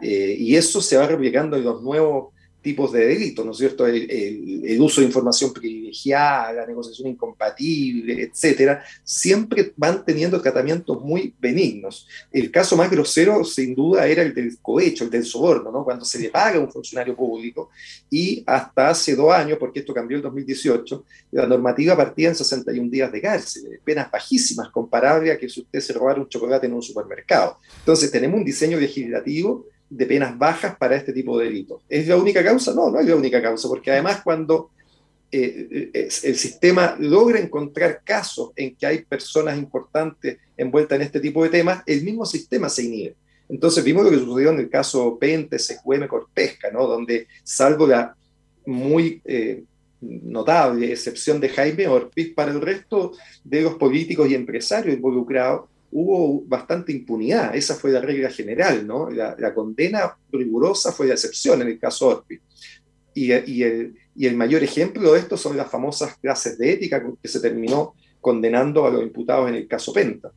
Eh, 0.00 0.36
y 0.38 0.56
eso 0.56 0.80
se 0.80 0.96
va 0.96 1.06
replicando 1.06 1.56
en 1.56 1.64
los 1.64 1.82
nuevos 1.82 2.32
tipos 2.66 2.90
de 2.90 3.06
delitos, 3.06 3.46
¿no 3.46 3.52
es 3.52 3.58
cierto? 3.58 3.86
El, 3.86 4.76
uso 4.80 5.00
de 5.00 5.06
información 5.06 5.52
privilegiada, 5.52 6.52
la 6.52 6.66
negociación 6.66 7.06
incompatible, 7.06 8.24
etcétera, 8.24 8.82
siempre 9.04 9.72
van 9.76 10.04
teniendo 10.04 10.42
tratamientos 10.42 11.00
muy 11.00 11.32
benignos. 11.38 12.08
El 12.32 12.50
caso 12.50 12.76
más 12.76 12.90
grosero, 12.90 13.44
sin 13.44 13.72
duda, 13.72 14.08
era 14.08 14.22
el 14.22 14.34
del 14.34 14.58
cohecho, 14.58 15.04
el 15.04 15.10
del 15.10 15.24
soborno, 15.24 15.70
¿no? 15.70 15.84
Cuando 15.84 16.04
se 16.04 16.18
le 16.18 16.28
paga 16.28 16.58
a 16.58 16.60
un 16.60 16.72
funcionario 16.72 17.14
público 17.14 17.70
y 18.10 18.42
hasta 18.44 18.88
hace 18.88 19.14
dos 19.14 19.32
años, 19.32 19.58
porque 19.60 19.78
esto 19.78 19.94
cambió 19.94 20.16
en 20.16 20.24
2018, 20.24 21.04
la 21.30 21.46
normativa 21.46 21.96
partía 21.96 22.30
en 22.30 22.34
61 22.34 22.90
días 22.90 23.12
de 23.12 23.20
cárcel, 23.20 23.78
penas 23.84 24.10
bajísimas, 24.10 24.70
comparable 24.70 25.30
a 25.30 25.38
que 25.38 25.48
si 25.48 25.60
usted 25.60 25.78
se 25.78 25.92
robara 25.92 26.20
un 26.20 26.28
chocolate 26.28 26.66
en 26.66 26.72
un 26.72 26.82
supermercado. 26.82 27.58
Entonces, 27.78 28.10
tenemos 28.10 28.38
un 28.40 28.44
diseño 28.44 28.76
legislativo 28.76 29.66
de 29.88 30.06
penas 30.06 30.36
bajas 30.36 30.76
para 30.76 30.96
este 30.96 31.12
tipo 31.12 31.38
de 31.38 31.46
delitos. 31.46 31.82
¿Es 31.88 32.08
la 32.08 32.16
única 32.16 32.42
causa? 32.42 32.74
No, 32.74 32.90
no 32.90 33.00
es 33.00 33.06
la 33.06 33.16
única 33.16 33.40
causa, 33.40 33.68
porque 33.68 33.90
además 33.90 34.20
cuando 34.22 34.70
eh, 35.30 35.90
el 35.92 36.36
sistema 36.36 36.96
logra 36.98 37.40
encontrar 37.40 38.02
casos 38.04 38.50
en 38.56 38.76
que 38.76 38.86
hay 38.86 39.02
personas 39.02 39.58
importantes 39.58 40.38
envueltas 40.56 40.96
en 40.96 41.02
este 41.02 41.20
tipo 41.20 41.42
de 41.42 41.50
temas, 41.50 41.82
el 41.86 42.02
mismo 42.04 42.24
sistema 42.24 42.68
se 42.68 42.84
inhibe. 42.84 43.16
Entonces 43.48 43.84
vimos 43.84 44.04
lo 44.04 44.10
que 44.10 44.18
sucedió 44.18 44.50
en 44.50 44.60
el 44.60 44.70
caso 44.70 45.18
Pente, 45.18 45.58
SQM, 45.58 46.06
Corpesca, 46.08 46.70
¿no? 46.70 46.86
donde 46.86 47.28
salvo 47.44 47.86
la 47.86 48.16
muy 48.64 49.20
eh, 49.24 49.62
notable 50.00 50.92
excepción 50.92 51.40
de 51.40 51.48
Jaime 51.48 51.86
Orpiz, 51.86 52.34
para 52.34 52.50
el 52.50 52.60
resto 52.60 53.12
de 53.44 53.62
los 53.62 53.74
políticos 53.74 54.28
y 54.28 54.34
empresarios 54.34 54.96
involucrados 54.96 55.68
hubo 55.98 56.42
bastante 56.46 56.92
impunidad. 56.92 57.56
Esa 57.56 57.74
fue 57.74 57.90
la 57.90 58.02
regla 58.02 58.28
general, 58.28 58.86
¿no? 58.86 59.08
La, 59.08 59.54
condena 59.54 60.14
rigurosa 60.30 60.92
fue 60.92 61.06
la 61.06 61.14
excepción 61.14 61.62
en 61.62 61.68
el 61.68 61.78
caso 61.78 62.08
Orpiz. 62.08 62.40
Y, 63.14 63.32
y, 63.32 63.62
el, 63.62 63.94
y, 64.14 64.26
el, 64.26 64.36
mayor 64.36 64.62
ejemplo 64.62 65.14
de 65.14 65.20
esto 65.20 65.38
son 65.38 65.56
las 65.56 65.70
famosas 65.70 66.18
clases 66.18 66.58
de 66.58 66.72
ética 66.72 67.02
que 67.22 67.28
se 67.28 67.40
terminó 67.40 67.94
condenando 68.20 68.84
a 68.84 68.90
los 68.90 69.02
imputados 69.02 69.48
en 69.48 69.54
el 69.54 69.66
caso 69.66 69.94
Penta. 69.94 70.32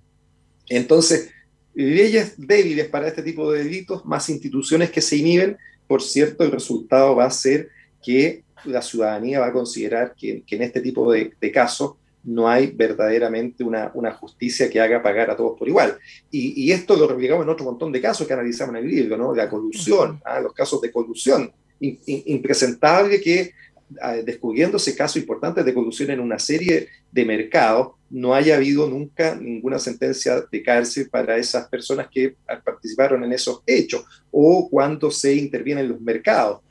Entonces, 0.70 1.30
leyes 1.74 2.36
débiles 2.38 2.88
para 2.88 3.10
este 3.10 3.22
tipo 3.22 3.52
de 3.52 3.66
delitos, 3.66 4.06
más 4.06 4.30
instituciones 4.30 4.92
que 4.92 5.02
se 5.02 5.18
inhiben, 5.18 5.58
por 5.88 6.02
cierto, 6.02 6.46
el 6.46 6.52
resultado 6.52 7.18
va 7.18 7.26
a 7.26 7.32
ser 7.32 7.68
que 8.02 8.46
la 8.64 8.82
ciudadanía 8.82 9.42
va 9.42 9.48
a 9.48 9.54
considerar 9.54 10.16
que, 10.18 10.42
en 10.48 10.62
este 10.62 10.80
tipo 10.80 11.12
de, 11.12 11.34
casos 11.52 11.96
no 12.24 12.50
hay 12.50 12.68
verdaderamente 12.68 13.64
una, 13.64 13.92
justicia 14.20 14.70
que 14.70 14.80
haga 14.80 15.02
pagar 15.02 15.30
a 15.30 15.36
todos 15.36 15.58
por 15.58 15.68
igual. 15.68 15.98
Y, 16.32 16.72
esto 16.72 16.96
lo 16.96 17.08
replicamos 17.08 17.44
en 17.44 17.50
otro 17.50 17.66
montón 17.66 17.92
de 17.92 18.02
casos 18.02 18.28
que 18.28 18.34
analizamos 18.34 18.76
en 18.76 18.84
el 18.84 18.90
libro, 18.90 19.18
¿no? 19.18 19.34
La 19.34 19.50
colusión, 19.50 20.22
¿ah? 20.26 20.40
los 20.40 20.54
casos 20.54 20.82
de 20.82 20.92
colusión, 20.92 21.52
impresentable 21.80 23.22
que 23.22 23.54
ah, 24.02 24.16
descubriéndose 24.16 24.96
casos 24.96 25.18
importantes 25.18 25.64
de 25.64 25.74
colusión 25.74 26.12
en 26.12 26.20
una 26.20 26.38
serie 26.38 26.90
de 27.12 27.26
mercados, 27.26 27.94
no 28.10 28.34
haya 28.34 28.56
habido 28.56 28.90
nunca 28.90 29.36
ninguna 29.36 29.80
sentencia 29.80 30.44
de 30.52 30.64
cárcel 30.64 31.10
para 31.10 31.38
esas 31.38 31.68
personas 31.70 32.08
que 32.12 32.36
participaron 32.66 33.24
en 33.24 33.34
esos 33.34 33.62
hechos 33.66 34.04
o 34.32 34.68
cuando 34.70 35.12
se 35.12 35.36
interviene 35.36 35.82
en 35.82 35.90
los 35.90 36.02
mercados. 36.02 36.62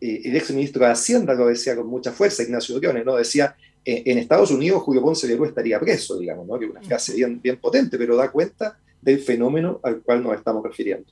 Eh, 0.00 0.22
el 0.24 0.36
ex 0.36 0.50
ministro 0.50 0.84
de 0.84 0.92
Hacienda 0.92 1.34
lo 1.34 1.46
decía 1.46 1.76
con 1.76 1.86
mucha 1.86 2.12
fuerza, 2.12 2.42
Ignacio 2.42 2.78
Briones, 2.78 3.04
¿no? 3.04 3.16
Decía, 3.16 3.56
en 3.86 4.18
Estados 4.18 4.50
Unidos 4.50 4.82
Julio 4.82 5.00
Ponce 5.00 5.26
de 5.26 5.34
Leroy 5.34 5.48
estaría 5.48 5.78
preso, 5.78 6.18
digamos, 6.18 6.46
¿no? 6.46 6.58
Que 6.58 6.66
una 6.66 6.82
frase 6.82 7.14
bien, 7.14 7.40
bien 7.40 7.56
potente, 7.56 7.96
pero 7.96 8.16
da 8.16 8.30
cuenta 8.32 8.76
del 9.00 9.20
fenómeno 9.20 9.78
al 9.82 10.02
cual 10.02 10.22
nos 10.24 10.34
estamos 10.34 10.64
refiriendo. 10.64 11.06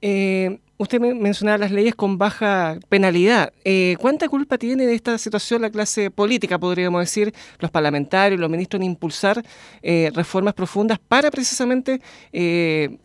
Eh, 0.00 0.58
usted 0.82 1.00
mencionaba 1.00 1.58
las 1.58 1.70
leyes 1.70 1.94
con 1.94 2.18
baja 2.18 2.78
penalidad. 2.88 3.52
Eh, 3.64 3.96
¿Cuánta 4.00 4.28
culpa 4.28 4.58
tiene 4.58 4.86
de 4.86 4.94
esta 4.94 5.16
situación 5.16 5.62
la 5.62 5.70
clase 5.70 6.10
política, 6.10 6.58
podríamos 6.58 7.00
decir, 7.00 7.32
los 7.60 7.70
parlamentarios, 7.70 8.40
los 8.40 8.50
ministros, 8.50 8.80
en 8.80 8.86
impulsar 8.86 9.42
eh, 9.82 10.10
reformas 10.14 10.54
profundas 10.54 10.98
para 10.98 11.30
precisamente 11.30 12.00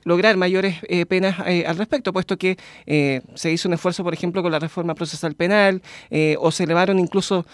lograr 0.03 0.38
mayores 0.38 0.75
penas 1.07 1.39
al 1.39 1.77
respecto, 1.77 2.12
puesto 2.13 2.38
que 2.38 2.57
se 3.36 3.51
hizo 3.51 3.67
un 3.67 3.74
esfuerzo, 3.74 4.03
por 4.03 4.13
ejemplo, 4.13 4.41
con 4.41 4.51
la 4.51 4.60
reforma 4.60 4.96
procesal 4.96 5.36
penal 5.36 5.81
o 6.39 6.51
se 6.51 6.63
elevaron 6.63 7.00
incluso 7.00 7.46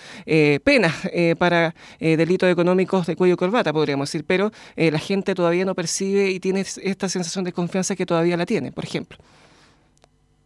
penas 0.63 0.94
para 1.38 1.75
delitos 2.00 2.50
económicos 2.50 3.08
de 3.08 3.15
cuello 3.15 3.34
y 3.34 3.38
corbata, 3.38 3.74
podríamos 3.74 4.10
decir, 4.10 4.24
pero 4.25 4.51
la 4.75 5.00
gente 5.00 5.36
todavía 5.36 5.65
no 5.65 5.75
percibe 5.75 6.30
y 6.30 6.39
tiene 6.39 6.62
esta 6.62 7.10
sensación 7.10 7.44
de 7.44 7.53
confianza 7.53 7.96
que 7.96 8.06
todavía 8.06 8.38
la 8.38 8.46
tiene, 8.46 8.72
por 8.72 8.86
ejemplo. 8.86 9.18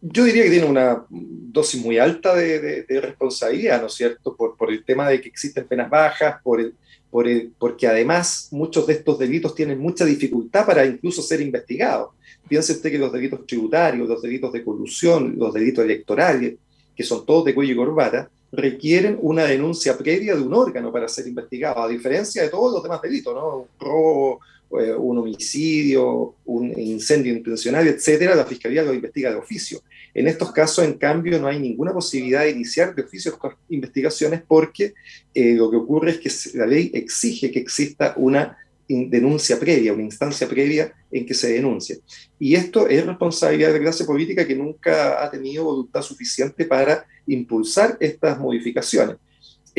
Yo 0.00 0.24
diría 0.24 0.44
que 0.44 0.50
tiene 0.50 0.66
una 0.66 1.04
dosis 1.10 1.82
muy 1.82 1.98
alta 1.98 2.34
de, 2.34 2.84
responsabilidad, 2.88 3.80
¿no 3.80 3.88
es 3.88 3.94
cierto? 3.94 4.36
Por, 4.36 4.56
por, 4.56 4.70
el 4.70 4.84
tema 4.84 5.08
de 5.08 5.20
que 5.20 5.28
existen 5.28 5.66
penas 5.66 5.90
bajas, 5.90 6.40
por 6.42 6.60
el, 6.60 6.74
por 7.10 7.26
el, 7.26 7.52
porque 7.58 7.86
además 7.86 8.48
muchos 8.52 8.86
de 8.86 8.94
estos 8.94 9.18
delitos 9.18 9.54
tienen 9.54 9.78
mucha 9.78 10.04
dificultad 10.04 10.66
para 10.66 10.86
incluso 10.86 11.22
ser 11.22 11.40
investigados. 11.40 12.10
Piense 12.48 12.72
usted 12.72 12.90
que 12.90 12.98
los 12.98 13.12
delitos 13.12 13.46
tributarios, 13.46 14.08
los 14.08 14.22
delitos 14.22 14.52
de 14.52 14.64
colusión, 14.64 15.34
los 15.36 15.52
delitos 15.52 15.84
electorales, 15.84 16.54
que 16.94 17.04
son 17.04 17.24
todos 17.26 17.44
de 17.44 17.54
cuello 17.54 17.72
y 17.72 17.76
corbata, 17.76 18.30
requieren 18.50 19.18
una 19.20 19.44
denuncia 19.44 19.96
previa 19.96 20.34
de 20.34 20.42
un 20.42 20.54
órgano 20.54 20.90
para 20.90 21.08
ser 21.08 21.26
investigado, 21.26 21.82
a 21.82 21.88
diferencia 21.88 22.42
de 22.42 22.48
todos 22.48 22.72
los 22.72 22.82
demás 22.82 23.02
delitos, 23.02 23.34
¿no? 23.34 23.66
Robo, 23.78 24.40
eh, 24.70 24.92
un 24.92 25.18
homicidio, 25.18 26.34
un 26.44 26.78
incendio 26.78 27.32
intencional, 27.32 27.88
etcétera, 27.88 28.34
la 28.34 28.44
fiscalía 28.44 28.82
lo 28.82 28.92
investiga 28.92 29.30
de 29.30 29.36
oficio. 29.36 29.80
En 30.12 30.28
estos 30.28 30.52
casos, 30.52 30.84
en 30.84 30.94
cambio, 30.94 31.38
no 31.40 31.46
hay 31.46 31.58
ninguna 31.58 31.92
posibilidad 31.92 32.42
de 32.42 32.50
iniciar 32.50 32.94
de 32.94 33.02
oficio 33.02 33.38
investigaciones 33.70 34.42
porque 34.46 34.94
eh, 35.32 35.54
lo 35.54 35.70
que 35.70 35.76
ocurre 35.76 36.10
es 36.10 36.18
que 36.18 36.58
la 36.58 36.66
ley 36.66 36.90
exige 36.92 37.50
que 37.50 37.60
exista 37.60 38.14
una 38.16 38.58
denuncia 38.88 39.58
previa, 39.58 39.92
una 39.92 40.02
instancia 40.02 40.48
previa 40.48 40.92
en 41.10 41.26
que 41.26 41.34
se 41.34 41.52
denuncie. 41.52 42.00
Y 42.38 42.54
esto 42.54 42.88
es 42.88 43.04
responsabilidad 43.04 43.68
de 43.68 43.74
la 43.74 43.84
clase 43.84 44.04
política 44.04 44.46
que 44.46 44.56
nunca 44.56 45.22
ha 45.22 45.30
tenido 45.30 45.64
voluntad 45.64 46.02
suficiente 46.02 46.64
para 46.64 47.06
impulsar 47.26 47.96
estas 48.00 48.38
modificaciones. 48.38 49.16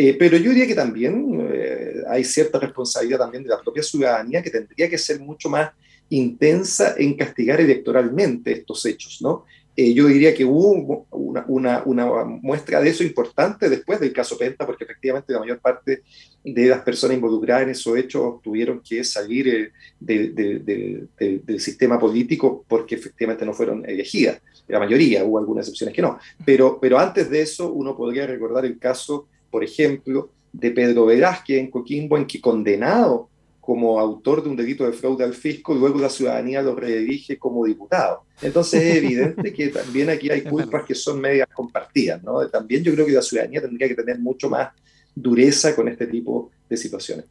Eh, 0.02 0.16
pero 0.18 0.38
yo 0.38 0.52
diría 0.52 0.66
que 0.66 0.76
también 0.76 1.50
eh, 1.52 1.96
hay 2.08 2.24
cierta 2.24 2.58
responsabilidad 2.58 3.18
también 3.18 3.44
de 3.44 3.50
la 3.50 3.60
propia 3.60 3.84
ciudadanía 3.84 4.42
que 4.42 4.50
tendría 4.50 4.90
que 4.90 4.98
ser 4.98 5.20
mucho 5.20 5.50
más 5.50 5.72
intensa 6.08 6.96
en 6.98 7.18
castigar 7.18 7.60
electoralmente 7.60 8.54
estos 8.54 8.86
hechos, 8.86 9.18
¿no? 9.22 9.44
Eh, 9.76 9.94
yo 9.94 10.08
diría 10.08 10.34
que 10.34 10.46
hubo 10.46 11.06
una, 11.12 11.44
una, 11.50 11.84
una, 11.86 12.24
muestra 12.24 12.80
de 12.80 12.92
eso 12.92 13.04
importante 13.04 13.70
después 13.70 14.00
del 14.00 14.14
caso 14.14 14.38
Penta, 14.38 14.66
porque 14.66 14.86
efectivamente 14.86 15.34
la 15.34 15.40
mayor 15.40 15.60
parte 15.60 16.04
de 16.46 16.68
las 16.68 16.80
personas 16.80 17.16
involucradas 17.16 17.64
en 17.64 17.72
esos 17.72 17.98
hechos 17.98 18.42
tuvieron 18.42 18.80
que 18.80 19.04
salir 19.04 19.74
del 20.00 21.60
sistema 21.60 22.00
político 22.00 22.64
porque 22.70 22.96
efectivamente 22.96 23.46
no 23.46 23.54
fueron 23.54 23.84
elegidas. 23.86 24.42
La 24.70 24.80
mayoría, 24.80 25.26
hubo 25.26 25.40
algunas 25.40 25.66
excepciones 25.66 25.94
que 25.94 26.02
no. 26.02 26.18
Pero, 26.46 26.80
pero 26.80 26.98
antes 26.98 27.30
de 27.30 27.42
eso, 27.42 27.74
uno 27.74 27.98
podría 27.98 28.26
recordar 28.26 28.66
el 28.66 28.80
caso 28.80 29.28
por 29.50 29.64
ejemplo, 29.64 30.30
de 30.52 30.72
Pedro 30.72 31.06
Velázquez 31.06 31.60
en 31.60 31.70
Coquimbo, 31.70 32.18
en 32.18 32.26
que 32.26 32.42
condenado 32.42 33.30
como 33.60 34.00
autor 34.00 34.44
de 34.44 34.50
un 34.50 34.56
delito 34.56 34.84
de 34.84 34.94
fraude 34.94 35.24
al 35.24 35.36
fisco, 35.36 35.76
luego 35.76 36.00
la 36.00 36.10
ciudadanía 36.10 36.62
lo 36.62 36.76
redirige 36.76 37.38
como 37.38 37.66
diputado. 37.66 38.24
Entonces 38.42 38.84
es 38.84 38.96
evidente 38.96 39.54
que 39.54 39.68
también 39.68 40.10
aquí 40.10 40.32
hay 40.32 40.42
culpas 40.50 40.86
que 40.86 40.96
son 40.96 41.22
medias 41.22 41.48
compartidas, 41.54 42.24
¿no? 42.24 42.48
También 42.48 42.84
yo 42.84 42.92
creo 42.94 43.06
que 43.06 43.12
la 43.12 43.22
ciudadanía 43.22 43.62
tendría 43.62 43.88
que 43.88 43.94
tener 43.94 44.18
mucho 44.18 44.50
más 44.50 44.70
dureza 45.14 45.76
con 45.76 45.88
este 45.88 46.08
tipo 46.08 46.50
de 46.68 46.78
situaciones. 46.78 47.26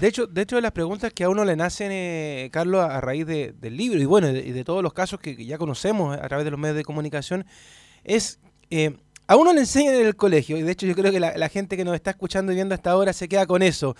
De 0.00 0.06
hecho, 0.06 0.26
de 0.26 0.42
hecho, 0.42 0.60
las 0.60 0.72
preguntas 0.72 1.12
que 1.12 1.24
a 1.24 1.28
uno 1.28 1.44
le 1.44 1.56
nacen, 1.56 1.90
eh, 1.92 2.48
Carlos, 2.52 2.84
a 2.84 3.00
raíz 3.00 3.26
del 3.26 3.76
libro 3.76 3.98
y 4.00 4.04
bueno, 4.04 4.28
y 4.30 4.52
de, 4.52 4.64
todos 4.64 4.82
los 4.82 4.92
casos 4.92 5.20
que, 5.20 5.34
ya 5.44 5.58
conocemos 5.58 6.16
a 6.16 6.28
través 6.28 6.44
de 6.44 6.50
los 6.50 6.60
medios 6.60 6.76
de 6.76 6.84
comunicación, 6.84 7.46
es 8.04 8.38
eh, 8.70 8.96
a 9.30 9.36
uno 9.36 9.52
le 9.52 9.60
enseñan 9.60 9.94
en 9.94 10.06
el 10.06 10.16
colegio, 10.16 10.56
y 10.56 10.62
de 10.62 10.72
hecho 10.72 10.88
yo 10.88 10.94
creo 10.96 11.12
que 11.12 11.20
la, 11.20 11.48
gente 11.48 11.76
que 11.76 11.84
nos 11.84 11.94
está 11.94 12.10
escuchando 12.10 12.50
y 12.50 12.56
viendo 12.56 12.74
hasta 12.74 12.90
ahora 12.90 13.12
se 13.12 13.28
queda 13.28 13.46
con 13.46 13.62
eso, 13.62 13.94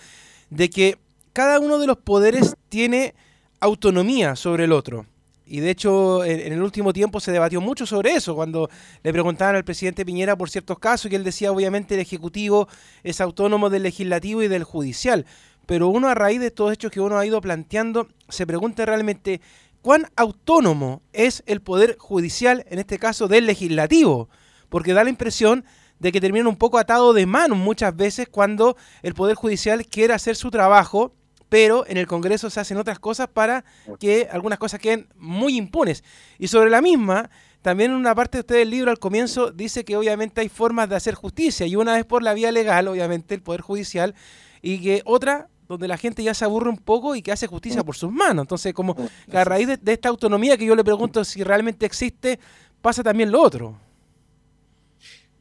de 0.49 0.69
que 0.69 0.97
cada 1.31 1.61
uno 1.61 1.79
de 1.79 1.87
los 1.87 1.95
poderes 1.99 2.57
tiene 2.67 3.15
autonomía 3.61 4.35
sobre 4.35 4.65
el 4.65 4.73
otro. 4.73 5.05
Y 5.45 5.61
de 5.61 5.69
hecho, 5.69 6.25
en, 6.25 6.51
el 6.51 6.61
último 6.61 6.91
tiempo 6.91 7.21
se 7.21 7.31
debatió 7.31 7.61
mucho 7.61 7.85
sobre 7.85 8.11
eso, 8.11 8.35
cuando 8.35 8.69
le 9.03 9.13
preguntaban 9.13 9.55
al 9.55 9.63
presidente 9.63 10.05
Piñera 10.05 10.35
por 10.35 10.49
ciertos 10.49 10.77
casos, 10.79 11.09
y 11.09 11.15
él 11.15 11.23
decía, 11.23 11.53
obviamente, 11.53 11.93
el 11.93 12.01
Ejecutivo 12.01 12.67
es 13.01 13.21
autónomo 13.21 13.69
del 13.69 13.83
Legislativo 13.83 14.43
y 14.43 14.49
del 14.49 14.65
Judicial. 14.65 15.25
Pero 15.65 15.87
uno, 15.87 16.09
a 16.09 16.13
raíz 16.13 16.41
de 16.41 16.47
estos 16.47 16.73
hechos 16.73 16.91
que 16.91 16.99
uno 16.99 17.17
ha 17.17 17.25
ido 17.25 17.39
planteando, 17.39 18.09
se 18.27 18.45
pregunta 18.45 18.85
realmente, 18.85 19.39
¿cuán 19.81 20.07
autónomo 20.17 21.01
es 21.13 21.41
el 21.45 21.61
Poder 21.61 21.95
Judicial, 21.97 22.65
en 22.69 22.79
este 22.79 22.99
caso 22.99 23.29
del 23.29 23.45
Legislativo? 23.45 24.27
Porque 24.71 24.93
da 24.93 25.03
la 25.03 25.09
impresión 25.09 25.65
de 25.99 26.11
que 26.11 26.21
terminan 26.21 26.47
un 26.47 26.55
poco 26.55 26.79
atado 26.79 27.13
de 27.13 27.25
manos 27.25 27.57
muchas 27.57 27.95
veces 27.95 28.27
cuando 28.27 28.77
el 29.03 29.13
Poder 29.13 29.35
Judicial 29.35 29.85
quiere 29.85 30.13
hacer 30.13 30.37
su 30.37 30.49
trabajo, 30.49 31.13
pero 31.49 31.85
en 31.85 31.97
el 31.97 32.07
Congreso 32.07 32.49
se 32.49 32.61
hacen 32.61 32.77
otras 32.77 32.97
cosas 32.97 33.27
para 33.27 33.65
que 33.99 34.29
algunas 34.31 34.57
cosas 34.57 34.79
queden 34.79 35.09
muy 35.17 35.57
impunes. 35.57 36.05
Y 36.39 36.47
sobre 36.47 36.69
la 36.69 36.81
misma, 36.81 37.29
también 37.61 37.91
en 37.91 37.97
una 37.97 38.15
parte 38.15 38.37
de 38.37 38.39
usted 38.39 38.55
del 38.55 38.69
libro 38.69 38.89
al 38.89 38.97
comienzo 38.97 39.51
dice 39.51 39.83
que 39.83 39.97
obviamente 39.97 40.39
hay 40.39 40.47
formas 40.47 40.87
de 40.87 40.95
hacer 40.95 41.15
justicia, 41.15 41.67
y 41.67 41.75
una 41.75 41.99
es 41.99 42.05
por 42.05 42.23
la 42.23 42.33
vía 42.33 42.51
legal, 42.53 42.87
obviamente, 42.87 43.35
el 43.35 43.41
Poder 43.41 43.61
Judicial, 43.61 44.15
y 44.61 44.79
que 44.79 45.01
otra 45.05 45.49
donde 45.67 45.89
la 45.89 45.97
gente 45.97 46.23
ya 46.23 46.33
se 46.33 46.45
aburre 46.45 46.69
un 46.69 46.77
poco 46.77 47.15
y 47.15 47.21
que 47.21 47.31
hace 47.31 47.47
justicia 47.47 47.83
por 47.83 47.95
sus 47.95 48.11
manos. 48.11 48.43
Entonces, 48.43 48.73
como 48.73 48.95
a 49.31 49.43
raíz 49.43 49.67
de, 49.67 49.77
de 49.77 49.93
esta 49.93 50.09
autonomía 50.09 50.57
que 50.57 50.65
yo 50.65 50.75
le 50.75 50.83
pregunto 50.83 51.23
si 51.25 51.43
realmente 51.43 51.85
existe, 51.85 52.39
pasa 52.81 53.03
también 53.03 53.31
lo 53.31 53.41
otro. 53.41 53.77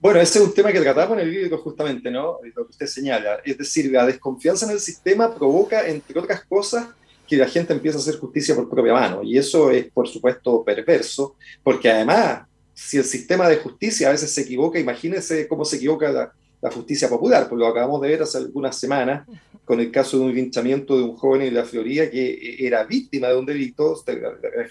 Bueno, 0.00 0.18
ese 0.18 0.38
es 0.38 0.44
un 0.46 0.54
tema 0.54 0.72
que 0.72 0.80
tratamos 0.80 1.18
en 1.18 1.24
el 1.24 1.30
libro 1.30 1.58
justamente, 1.58 2.10
¿no? 2.10 2.38
Lo 2.54 2.64
que 2.64 2.70
usted 2.70 2.86
señala. 2.86 3.40
Es 3.44 3.58
decir, 3.58 3.90
la 3.92 4.06
desconfianza 4.06 4.64
en 4.64 4.72
el 4.72 4.80
sistema 4.80 5.34
provoca, 5.34 5.86
entre 5.86 6.18
otras 6.18 6.42
cosas, 6.46 6.88
que 7.28 7.36
la 7.36 7.46
gente 7.46 7.74
empiece 7.74 7.98
a 7.98 8.00
hacer 8.00 8.18
justicia 8.18 8.54
por 8.54 8.68
propia 8.68 8.94
mano. 8.94 9.22
Y 9.22 9.36
eso 9.36 9.70
es, 9.70 9.90
por 9.92 10.08
supuesto, 10.08 10.64
perverso, 10.64 11.36
porque 11.62 11.90
además, 11.90 12.46
si 12.72 12.96
el 12.96 13.04
sistema 13.04 13.46
de 13.46 13.56
justicia 13.56 14.08
a 14.08 14.12
veces 14.12 14.32
se 14.32 14.40
equivoca, 14.40 14.78
imagínense 14.78 15.46
cómo 15.46 15.66
se 15.66 15.76
equivoca 15.76 16.32
la 16.62 16.70
justicia 16.70 17.08
popular, 17.08 17.46
pues 17.48 17.58
lo 17.58 17.66
acabamos 17.66 18.00
de 18.00 18.08
ver 18.08 18.22
hace 18.22 18.38
algunas 18.38 18.78
semanas 18.78 19.26
con 19.64 19.80
el 19.80 19.90
caso 19.92 20.18
de 20.18 20.24
un 20.24 20.34
linchamiento 20.34 20.96
de 20.96 21.04
un 21.04 21.16
joven 21.16 21.42
en 21.42 21.54
la 21.54 21.64
Florida 21.64 22.10
que 22.10 22.56
era 22.58 22.84
víctima 22.84 23.28
de 23.28 23.36
un 23.36 23.46
delito, 23.46 24.02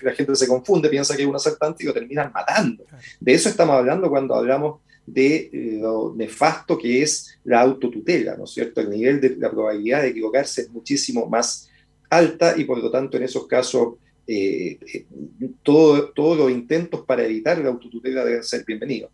la 0.01 0.13
gente 0.13 0.35
se 0.35 0.47
confunde, 0.47 0.89
piensa 0.89 1.15
que 1.15 1.21
es 1.21 1.27
un 1.27 1.35
asaltante 1.35 1.83
y 1.83 1.87
lo 1.87 1.93
terminan 1.93 2.31
matando. 2.33 2.83
De 3.19 3.33
eso 3.33 3.47
estamos 3.47 3.75
hablando 3.75 4.09
cuando 4.09 4.35
hablamos 4.35 4.81
de 5.13 5.49
lo 5.81 6.13
nefasto 6.15 6.77
que 6.77 7.01
es 7.01 7.37
la 7.43 7.61
autotutela, 7.61 8.35
¿no 8.37 8.43
es 8.43 8.51
cierto? 8.51 8.81
El 8.81 8.89
nivel 8.89 9.19
de 9.19 9.35
la 9.37 9.49
probabilidad 9.49 10.01
de 10.01 10.09
equivocarse 10.09 10.61
es 10.61 10.69
muchísimo 10.69 11.25
más 11.27 11.69
alta 12.09 12.55
y 12.57 12.63
por 12.63 12.81
lo 12.81 12.89
tanto 12.89 13.17
en 13.17 13.23
esos 13.23 13.47
casos 13.47 13.95
eh, 14.31 14.77
eh, 14.93 15.05
todo, 15.63 16.11
todos 16.11 16.37
los 16.37 16.51
intentos 16.51 17.03
para 17.05 17.25
evitar 17.25 17.57
la 17.57 17.69
autotutela 17.69 18.23
deben 18.23 18.43
ser 18.43 18.63
bienvenidos. 18.63 19.09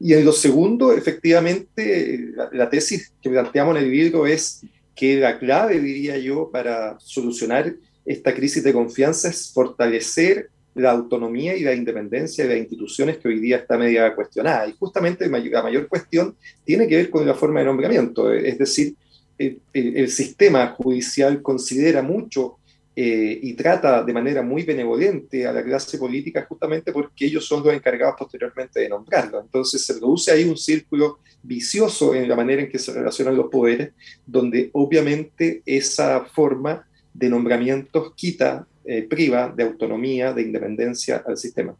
Y 0.00 0.14
en 0.14 0.24
lo 0.24 0.32
segundo, 0.32 0.92
efectivamente, 0.92 2.32
la, 2.52 2.70
tesis 2.70 3.12
que 3.20 3.30
planteamos 3.30 3.76
en 3.76 3.84
el 3.84 3.90
libro 3.90 4.26
es 4.26 4.62
que 4.94 5.18
la 5.20 5.38
clave, 5.38 5.80
diría 5.80 6.16
yo, 6.18 6.50
para 6.50 6.98
solucionar 6.98 7.74
esta 8.06 8.34
crisis 8.34 8.64
de 8.64 8.72
confianza 8.72 9.28
es 9.28 9.52
fortalecer 9.52 10.48
la 10.74 10.90
autonomía 10.90 11.56
y 11.56 11.62
la 11.62 11.74
independencia 11.74 12.44
de 12.44 12.50
las 12.50 12.58
instituciones 12.58 13.18
que 13.18 13.28
hoy 13.28 13.38
día 13.38 13.58
está 13.58 13.78
media 13.78 14.14
cuestionada. 14.14 14.66
Y 14.66 14.72
justamente 14.72 15.28
la 15.28 15.62
mayor 15.62 15.88
cuestión 15.88 16.36
tiene 16.64 16.88
que 16.88 16.96
ver 16.96 17.10
con 17.10 17.26
la 17.26 17.34
forma 17.34 17.60
de 17.60 17.66
nombramiento, 17.66 18.32
es 18.32 18.58
decir, 18.58 18.94
el 19.36 20.10
sistema 20.10 20.68
judicial 20.68 21.42
considera 21.42 22.02
mucho 22.02 22.58
eh, 22.96 23.40
y 23.42 23.54
trata 23.54 24.04
de 24.04 24.12
manera 24.12 24.40
muy 24.40 24.62
benevolente 24.62 25.44
a 25.44 25.52
la 25.52 25.64
clase 25.64 25.98
política 25.98 26.46
justamente 26.48 26.92
porque 26.92 27.26
ellos 27.26 27.44
son 27.44 27.64
los 27.64 27.74
encargados 27.74 28.14
posteriormente 28.16 28.78
de 28.78 28.88
nombrarlo. 28.88 29.40
Entonces 29.40 29.84
se 29.84 29.94
produce 29.94 30.30
ahí 30.30 30.44
un 30.44 30.56
círculo 30.56 31.18
vicioso 31.42 32.14
en 32.14 32.28
la 32.28 32.36
manera 32.36 32.62
en 32.62 32.68
que 32.68 32.78
se 32.78 32.92
relacionan 32.92 33.36
los 33.36 33.50
poderes, 33.50 33.90
donde 34.24 34.70
obviamente 34.72 35.60
esa 35.66 36.24
forma 36.24 36.86
de 37.12 37.28
nombramientos 37.28 38.14
quita, 38.14 38.64
eh, 38.86 39.06
priva 39.08 39.48
de 39.48 39.62
autonomía, 39.62 40.34
de 40.34 40.42
independencia 40.42 41.22
al 41.26 41.38
sistema. 41.38 41.74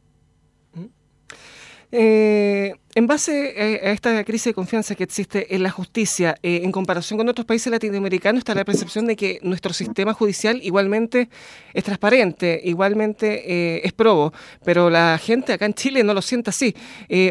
Eh, 1.96 2.74
en 2.94 3.06
base 3.06 3.52
eh, 3.56 3.88
a 3.88 3.92
esta 3.92 4.24
crisis 4.24 4.46
de 4.46 4.54
confianza 4.54 4.94
que 4.94 5.04
existe 5.04 5.54
en 5.54 5.62
la 5.62 5.70
justicia, 5.70 6.34
en 6.42 6.72
comparación 6.72 7.18
con 7.18 7.28
otros 7.28 7.46
países 7.46 7.70
latinoamericanos, 7.70 8.38
está 8.38 8.54
la 8.54 8.64
percepción 8.64 9.06
de 9.06 9.16
que 9.16 9.38
nuestro 9.42 9.72
sistema 9.74 10.14
judicial 10.14 10.60
igualmente 10.62 11.28
es 11.72 11.84
transparente, 11.84 12.60
igualmente 12.64 13.86
es 13.86 13.92
probo, 13.92 14.32
pero 14.64 14.88
la 14.88 15.18
gente 15.18 15.52
acá 15.52 15.66
en 15.66 15.74
Chile 15.74 16.02
no 16.02 16.14
lo 16.14 16.22
siente 16.22 16.50
así. 16.50 16.74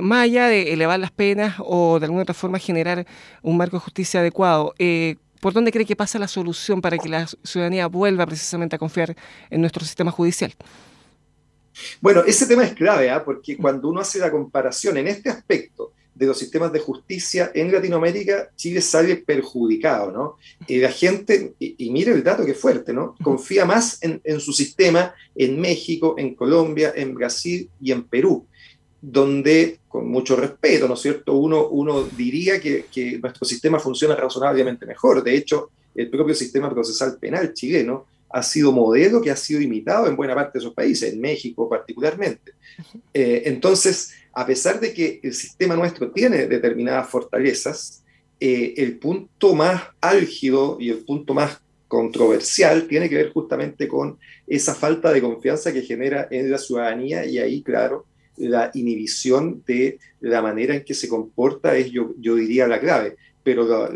más 0.01 0.23
allá 0.23 0.47
de 0.47 0.71
elevar 0.71 0.99
las 0.99 1.11
penas 1.11 1.55
o 1.59 1.99
de 1.99 2.05
alguna 2.05 2.21
otra 2.21 2.35
forma 2.35 2.59
generar 2.59 3.05
un 3.41 3.57
marco 3.57 3.77
de 3.77 3.81
justicia 3.81 4.19
adecuado, 4.21 4.75
¿por 5.43 5.51
dónde 5.51 5.73
cree 5.73 5.85
que 5.85 5.97
pasa 5.97 6.17
la 6.17 6.29
solución 6.29 6.79
para 6.79 6.97
que 6.97 7.09
la 7.09 7.27
ciudadanía 7.43 7.87
vuelva 7.87 8.25
precisamente 8.25 8.77
a 8.77 8.79
confiar 8.79 9.13
en 9.49 9.59
nuestro 9.59 9.83
sistema 9.83 10.09
judicial? 10.09 10.55
Bueno, 11.99 12.23
ese 12.25 12.47
tema 12.47 12.63
es 12.63 12.71
clave, 12.71 13.09
¿ah? 13.09 13.25
porque 13.25 13.57
cuando 13.57 13.89
uno 13.89 13.99
hace 13.99 14.19
la 14.19 14.31
comparación 14.31 14.95
en 14.95 15.09
este 15.09 15.29
aspecto 15.29 15.91
de 16.15 16.27
los 16.27 16.39
sistemas 16.39 16.71
de 16.71 16.79
justicia 16.79 17.51
en 17.53 17.73
Latinoamérica, 17.73 18.51
Chile 18.55 18.79
sale 18.79 19.17
perjudicado, 19.17 20.11
¿no? 20.13 20.37
Y 20.65 20.77
la 20.77 20.91
gente, 20.91 21.55
y, 21.59 21.89
mire 21.91 22.13
el 22.13 22.23
dato 22.23 22.45
que 22.45 22.53
fuerte, 22.53 22.93
¿no? 22.93 23.15
Confía 23.21 23.65
más 23.65 23.99
en, 24.01 24.21
su 24.39 24.53
sistema 24.53 25.13
en 25.35 25.59
México, 25.59 26.15
en 26.17 26.35
Colombia, 26.35 26.93
en 26.95 27.15
Brasil 27.15 27.69
y 27.81 27.91
en 27.91 28.03
Perú, 28.03 28.47
donde, 29.05 29.79
con 29.89 30.07
mucho 30.07 30.37
respeto, 30.37 30.87
¿no 30.87 30.93
es 30.93 31.01
cierto?, 31.01 31.33
uno, 31.33 31.67
uno 31.67 32.03
diría 32.03 32.61
que, 32.61 32.85
nuestro 33.21 33.45
sistema 33.45 33.77
funciona 33.77 34.15
razonablemente 34.15 34.85
mejor. 34.85 35.21
De 35.21 35.35
hecho, 35.35 35.71
el 35.93 36.09
propio 36.09 36.33
sistema 36.33 36.69
procesal 36.69 37.17
penal 37.19 37.53
chileno 37.53 38.05
ha 38.29 38.41
sido 38.41 38.71
modelo 38.71 39.21
que 39.21 39.29
ha 39.29 39.35
sido 39.35 39.59
imitado 39.59 40.07
en 40.07 40.15
buena 40.15 40.33
parte 40.33 40.53
de 40.53 40.59
esos 40.59 40.73
países, 40.73 41.11
en 41.11 41.19
México 41.19 41.67
particularmente. 41.67 42.53
Eh, 43.13 43.43
entonces, 43.45 44.13
a 44.31 44.45
pesar 44.45 44.79
de 44.79 44.93
que 44.93 45.19
el 45.21 45.33
sistema 45.33 45.75
nuestro 45.75 46.09
tiene 46.09 46.47
determinadas 46.47 47.09
fortalezas, 47.09 48.05
eh, 48.39 48.73
el 48.77 48.97
punto 48.99 49.53
más 49.53 49.83
álgido 49.99 50.77
y 50.79 50.91
el 50.91 50.99
punto 50.99 51.33
más 51.33 51.61
controversial 51.89 52.87
tiene 52.87 53.09
que 53.09 53.17
ver 53.17 53.33
justamente 53.33 53.85
con 53.85 54.17
esa 54.47 54.73
falta 54.73 55.11
de 55.11 55.21
confianza 55.21 55.73
que 55.73 55.81
genera 55.81 56.29
en 56.31 56.49
la 56.49 56.57
ciudadanía 56.57 57.25
y 57.25 57.37
ahí, 57.37 57.61
claro, 57.61 58.05
la 58.37 58.71
inhibición 58.73 59.63
de 59.65 59.99
la 60.21 60.41
manera 60.41 60.75
en 60.75 60.83
que 60.83 60.93
se 60.93 61.07
comporta 61.07 61.75
es, 61.77 61.91
yo, 61.91 62.13
yo 62.19 62.35
diría, 62.35 62.67
la 62.67 62.79
clave. 62.79 63.15
Pero 63.43 63.89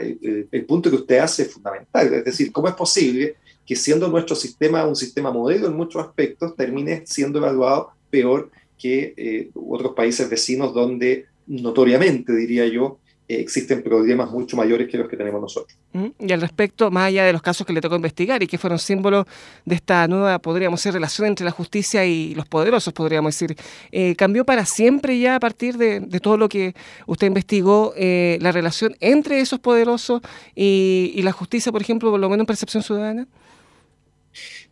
el, 0.00 0.48
el, 0.50 0.64
punto 0.64 0.88
que 0.88 0.96
usted 0.96 1.18
hace 1.18 1.42
es 1.42 1.52
fundamental, 1.52 2.14
es 2.14 2.24
decir, 2.24 2.50
¿cómo 2.50 2.68
es 2.68 2.74
posible 2.74 3.36
que 3.66 3.76
siendo 3.76 4.08
nuestro 4.08 4.36
sistema 4.36 4.86
un 4.86 4.96
sistema 4.96 5.30
modelo 5.30 5.66
en 5.66 5.76
muchos 5.76 6.02
aspectos, 6.02 6.54
termine 6.56 7.02
siendo 7.04 7.38
evaluado 7.38 7.90
peor 8.08 8.50
que 8.78 9.12
eh, 9.16 9.50
otros 9.54 9.94
países 9.94 10.30
vecinos 10.30 10.72
donde 10.72 11.26
notoriamente, 11.46 12.34
diría 12.34 12.66
yo, 12.66 12.98
existen 13.28 13.82
problemas 13.82 14.30
mucho 14.30 14.56
mayores 14.56 14.88
que 14.88 14.98
los 14.98 15.08
que 15.08 15.16
tenemos 15.16 15.40
nosotros. 15.40 15.76
Y 16.18 16.32
al 16.32 16.40
respecto, 16.40 16.90
más 16.90 17.08
allá 17.08 17.24
de 17.24 17.32
los 17.32 17.42
casos 17.42 17.66
que 17.66 17.72
le 17.72 17.80
tocó 17.80 17.96
investigar 17.96 18.42
y 18.42 18.46
que 18.46 18.58
fueron 18.58 18.78
símbolos 18.78 19.26
de 19.64 19.74
esta 19.74 20.06
nueva, 20.08 20.38
podríamos 20.38 20.80
decir, 20.80 20.92
relación 20.92 21.26
entre 21.28 21.44
la 21.44 21.50
justicia 21.50 22.04
y 22.04 22.34
los 22.34 22.46
poderosos, 22.46 22.92
podríamos 22.92 23.34
decir, 23.34 23.56
eh, 23.92 24.14
¿cambió 24.16 24.44
para 24.44 24.64
siempre 24.64 25.18
ya 25.18 25.36
a 25.36 25.40
partir 25.40 25.76
de, 25.76 26.00
todo 26.20 26.36
lo 26.36 26.48
que 26.48 26.74
usted 27.06 27.26
investigó 27.26 27.94
la 27.96 28.52
relación 28.52 28.96
entre 29.00 29.40
esos 29.40 29.58
poderosos 29.60 30.22
y, 30.54 31.12
y 31.14 31.22
la 31.22 31.32
justicia, 31.32 31.72
por 31.72 31.82
ejemplo, 31.82 32.10
por 32.10 32.20
lo 32.20 32.28
menos 32.28 32.42
en 32.42 32.46
percepción 32.46 32.82
ciudadana? 32.82 33.26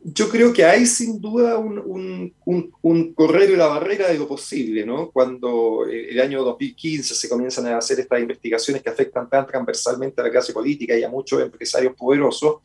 Yo 0.06 0.28
creo 0.28 0.52
que 0.52 0.64
hay 0.66 0.84
sin 0.84 1.18
duda 1.18 1.56
un, 1.56 2.32
un, 2.44 3.14
correr 3.14 3.50
de 3.50 3.56
la 3.56 3.68
barrera 3.68 4.08
de 4.08 4.18
lo 4.18 4.28
posible, 4.28 4.84
¿no? 4.84 5.10
Cuando 5.10 5.86
eh, 5.88 6.10
el 6.10 6.20
año 6.20 6.44
2015 6.44 7.14
se 7.14 7.28
comienzan 7.28 7.66
a 7.68 7.78
hacer 7.78 7.98
estas 8.00 8.20
investigaciones 8.20 8.82
que 8.82 8.90
afectan 8.90 9.30
tan 9.30 9.46
transversalmente 9.46 10.20
a 10.20 10.24
la 10.24 10.30
clase 10.30 10.52
política 10.52 10.94
y 10.94 11.04
a 11.04 11.08
muchos 11.08 11.40
empresarios 11.40 11.94
poderosos, 11.96 12.56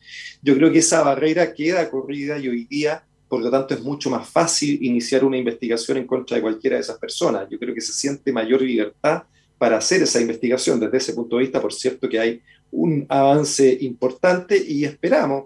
yo 0.42 0.54
creo 0.54 0.70
que 0.70 0.80
esa 0.80 1.02
barrera 1.02 1.54
queda 1.54 1.90
corrida 1.90 2.38
y 2.38 2.48
hoy 2.48 2.66
día, 2.66 3.02
por 3.26 3.40
lo 3.40 3.50
tanto, 3.50 3.72
es 3.72 3.80
mucho 3.80 4.10
más 4.10 4.28
fácil 4.28 4.78
iniciar 4.82 5.24
una 5.24 5.38
investigación 5.38 5.96
en 5.96 6.06
contra 6.06 6.36
de 6.36 6.42
cualquiera 6.42 6.76
de 6.76 6.82
esas 6.82 6.98
personas. 6.98 7.48
Yo 7.50 7.58
creo 7.58 7.74
que 7.74 7.80
se 7.80 7.94
siente 7.94 8.32
mayor 8.32 8.60
libertad 8.60 9.22
para 9.56 9.78
hacer 9.78 10.02
esa 10.02 10.20
investigación. 10.20 10.78
Desde 10.78 10.98
ese 10.98 11.14
punto 11.14 11.36
de 11.36 11.42
vista, 11.44 11.60
por 11.60 11.72
cierto, 11.72 12.06
que 12.06 12.20
hay 12.20 12.42
un 12.70 13.06
avance 13.08 13.78
importante 13.80 14.62
y 14.62 14.84
esperamos 14.84 15.44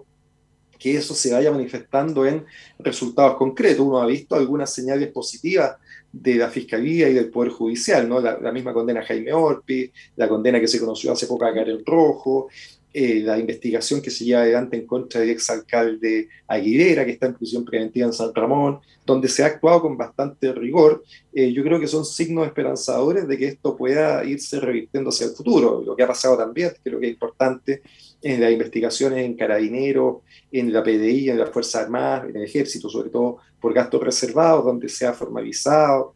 que 0.85 0.97
eso 0.97 1.15
se 1.15 1.33
vaya 1.33 1.51
manifestando 1.51 2.27
en 2.27 2.45
resultados 2.77 3.37
concretos. 3.37 3.79
Uno 3.83 3.99
ha 3.99 4.05
visto 4.05 4.35
algunas 4.35 4.71
señales 4.71 5.11
positivas 5.11 5.77
de 6.11 6.35
la 6.35 6.47
Fiscalía 6.47 7.09
y 7.09 7.13
del 7.15 7.31
Poder 7.31 7.51
Judicial, 7.51 8.07
¿no? 8.07 8.19
La, 8.19 8.51
misma 8.51 8.71
condena 8.71 8.99
a 8.99 9.03
Jaime 9.03 9.33
Orpi, 9.33 9.91
la 10.15 10.29
condena 10.29 10.59
que 10.59 10.67
se 10.67 10.79
conoció 10.79 11.11
hace 11.11 11.25
poco 11.25 11.43
a 11.43 11.55
Karen 11.55 11.83
Rojo, 11.83 12.49
eh, 12.93 13.21
la 13.21 13.39
investigación 13.39 13.99
que 13.99 14.11
se 14.11 14.25
lleva 14.25 14.41
adelante 14.41 14.77
en 14.77 14.85
contra 14.85 15.21
del 15.21 15.31
exalcalde 15.31 16.29
Aguilera, 16.47 17.03
que 17.03 17.13
está 17.13 17.25
en 17.25 17.33
prisión 17.33 17.65
preventiva 17.65 18.05
en 18.05 18.13
San 18.13 18.35
Ramón, 18.35 18.79
donde 19.07 19.27
se 19.27 19.41
ha 19.41 19.47
actuado 19.47 19.81
con 19.81 19.97
bastante 19.97 20.53
rigor. 20.53 21.03
Eh, 21.33 21.51
yo 21.51 21.63
creo 21.63 21.79
que 21.79 21.87
son 21.87 22.05
signos 22.05 22.45
esperanzadores 22.45 23.27
de 23.27 23.39
que 23.39 23.47
esto 23.47 23.75
pueda 23.75 24.23
irse 24.23 24.59
revirtiendo 24.59 25.09
hacia 25.09 25.25
el 25.25 25.33
futuro. 25.33 25.81
Lo 25.83 25.95
que 25.95 26.03
ha 26.03 26.07
pasado 26.07 26.37
también, 26.37 26.73
creo 26.83 26.99
que 26.99 27.07
es 27.07 27.13
importante, 27.13 27.81
en 28.25 28.41
las 28.41 28.51
investigaciones 28.51 29.23
en 29.23 29.35
carabineros, 29.35 30.23
en 30.51 30.73
la 30.73 30.81
PDI, 30.81 31.29
en 31.29 31.37
las 31.37 31.51
Fuerzas 31.51 31.83
Armadas, 31.83 32.27
en 32.27 32.37
el 32.37 32.43
Ejército, 32.45 32.89
sobre 32.89 33.11
todo 33.11 33.37
por 33.61 33.71
gastos 33.71 34.01
reservados, 34.01 34.65
donde 34.65 34.89
se 34.89 35.05
ha 35.05 35.13
formalizado, 35.13 36.15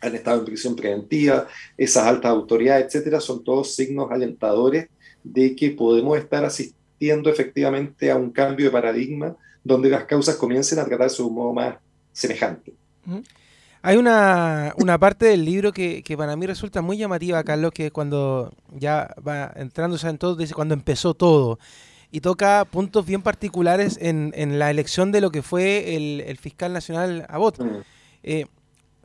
han 0.00 0.14
estado 0.14 0.38
en 0.38 0.46
prisión 0.46 0.74
preventiva, 0.74 1.46
esas 1.76 2.06
altas 2.06 2.30
autoridades, 2.30 2.86
etcétera, 2.86 3.20
son 3.20 3.44
todos 3.44 3.74
signos 3.74 4.10
alentadores 4.10 4.88
de 5.22 5.54
que 5.54 5.72
podemos 5.72 6.16
estar 6.16 6.46
asistiendo 6.46 7.28
efectivamente 7.28 8.10
a 8.10 8.16
un 8.16 8.30
cambio 8.30 8.64
de 8.64 8.72
paradigma 8.72 9.36
donde 9.62 9.90
las 9.90 10.04
causas 10.06 10.36
comiencen 10.36 10.78
a 10.78 10.86
tratarse 10.86 11.22
de 11.22 11.28
un 11.28 11.34
modo 11.34 11.52
más 11.52 11.76
semejante. 12.10 12.72
Hay 13.86 13.98
una, 13.98 14.72
una 14.78 14.98
parte 14.98 15.26
del 15.26 15.44
libro 15.44 15.70
que, 15.70 16.02
que, 16.02 16.16
para 16.16 16.34
mí 16.36 16.46
resulta 16.46 16.80
muy 16.80 16.96
llamativa, 16.96 17.44
Carlos, 17.44 17.70
que 17.70 17.86
es 17.88 17.92
cuando 17.92 18.50
ya 18.72 19.14
va 19.16 19.52
entrando 19.56 19.98
en 20.02 20.16
todo, 20.16 20.36
dice 20.36 20.54
cuando 20.54 20.72
empezó 20.72 21.12
todo. 21.12 21.58
Y 22.10 22.22
toca 22.22 22.64
puntos 22.64 23.04
bien 23.04 23.20
particulares 23.20 23.98
en, 24.00 24.32
en 24.36 24.58
la 24.58 24.70
elección 24.70 25.12
de 25.12 25.20
lo 25.20 25.30
que 25.30 25.42
fue 25.42 25.96
el, 25.96 26.22
el 26.22 26.38
fiscal 26.38 26.72
nacional 26.72 27.26
Abbott. 27.28 27.60
Mm. 27.60 27.82
Eh, 28.22 28.46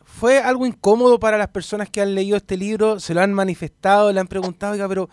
¿Fue 0.06 0.40
algo 0.40 0.66
incómodo 0.66 1.20
para 1.20 1.38
las 1.38 1.50
personas 1.50 1.90
que 1.90 2.00
han 2.00 2.16
leído 2.16 2.38
este 2.38 2.56
libro? 2.56 3.02
¿Se 3.02 3.14
lo 3.14 3.20
han 3.20 3.34
manifestado? 3.34 4.14
¿Le 4.14 4.22
han 4.22 4.28
preguntado, 4.28 4.72
oiga, 4.72 4.88
pero 4.88 5.10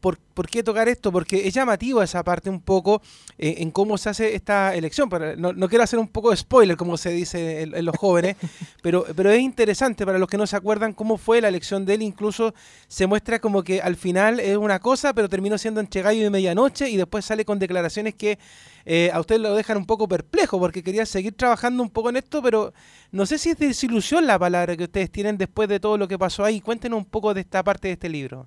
¿por, 0.00 0.18
qué 0.50 0.62
tocar 0.62 0.88
esto? 0.88 1.12
Porque 1.12 1.46
es 1.46 1.54
llamativo 1.54 2.02
esa 2.02 2.24
parte 2.24 2.48
un 2.50 2.60
poco 2.60 3.02
eh, 3.38 3.56
en 3.58 3.70
cómo 3.70 3.98
se 3.98 4.08
hace 4.08 4.34
esta 4.34 4.74
elección. 4.74 5.08
Pero 5.08 5.36
no, 5.36 5.68
quiero 5.68 5.84
hacer 5.84 5.98
un 5.98 6.08
poco 6.08 6.30
de 6.30 6.36
spoiler, 6.36 6.76
como 6.76 6.96
se 6.96 7.10
dice 7.10 7.62
en, 7.62 7.84
los 7.84 7.96
jóvenes, 7.96 8.36
pero, 8.82 9.04
pero 9.14 9.30
es 9.30 9.40
interesante 9.40 10.06
para 10.06 10.18
los 10.18 10.28
que 10.28 10.38
no 10.38 10.46
se 10.46 10.56
acuerdan 10.56 10.92
cómo 10.92 11.18
fue 11.18 11.40
la 11.40 11.48
elección 11.48 11.84
de 11.84 11.94
él. 11.94 12.02
Incluso 12.02 12.54
se 12.88 13.06
muestra 13.06 13.38
como 13.38 13.62
que 13.62 13.80
al 13.80 13.96
final 13.96 14.40
es 14.40 14.56
una 14.56 14.78
cosa, 14.78 15.12
pero 15.12 15.28
terminó 15.28 15.58
siendo 15.58 15.80
entre 15.80 16.02
gallo 16.02 16.22
de 16.22 16.30
medianoche 16.30 16.88
y 16.88 16.96
después 16.96 17.24
sale 17.24 17.44
con 17.44 17.58
declaraciones 17.58 18.14
que 18.14 18.38
eh, 18.86 19.10
a 19.12 19.20
ustedes 19.20 19.40
lo 19.40 19.54
dejan 19.54 19.76
un 19.76 19.86
poco 19.86 20.08
perplejo 20.08 20.58
porque 20.58 20.82
quería 20.82 21.04
seguir 21.04 21.34
trabajando 21.34 21.82
un 21.82 21.90
poco 21.90 22.08
en 22.08 22.16
esto, 22.16 22.42
pero 22.42 22.72
no 23.12 23.26
sé 23.26 23.38
si 23.38 23.50
es 23.50 23.58
desilusión 23.58 24.26
la 24.26 24.38
palabra 24.38 24.76
que 24.76 24.84
ustedes 24.84 25.10
tienen 25.10 25.36
después 25.36 25.68
de 25.68 25.80
todo 25.80 25.98
lo 25.98 26.08
que 26.08 26.18
pasó 26.18 26.44
ahí. 26.44 26.60
Cuéntenos 26.60 26.98
un 26.98 27.04
poco 27.04 27.34
de 27.34 27.42
esta 27.42 27.62
parte 27.62 27.88
de 27.88 27.92
este 27.92 28.08
libro. 28.08 28.46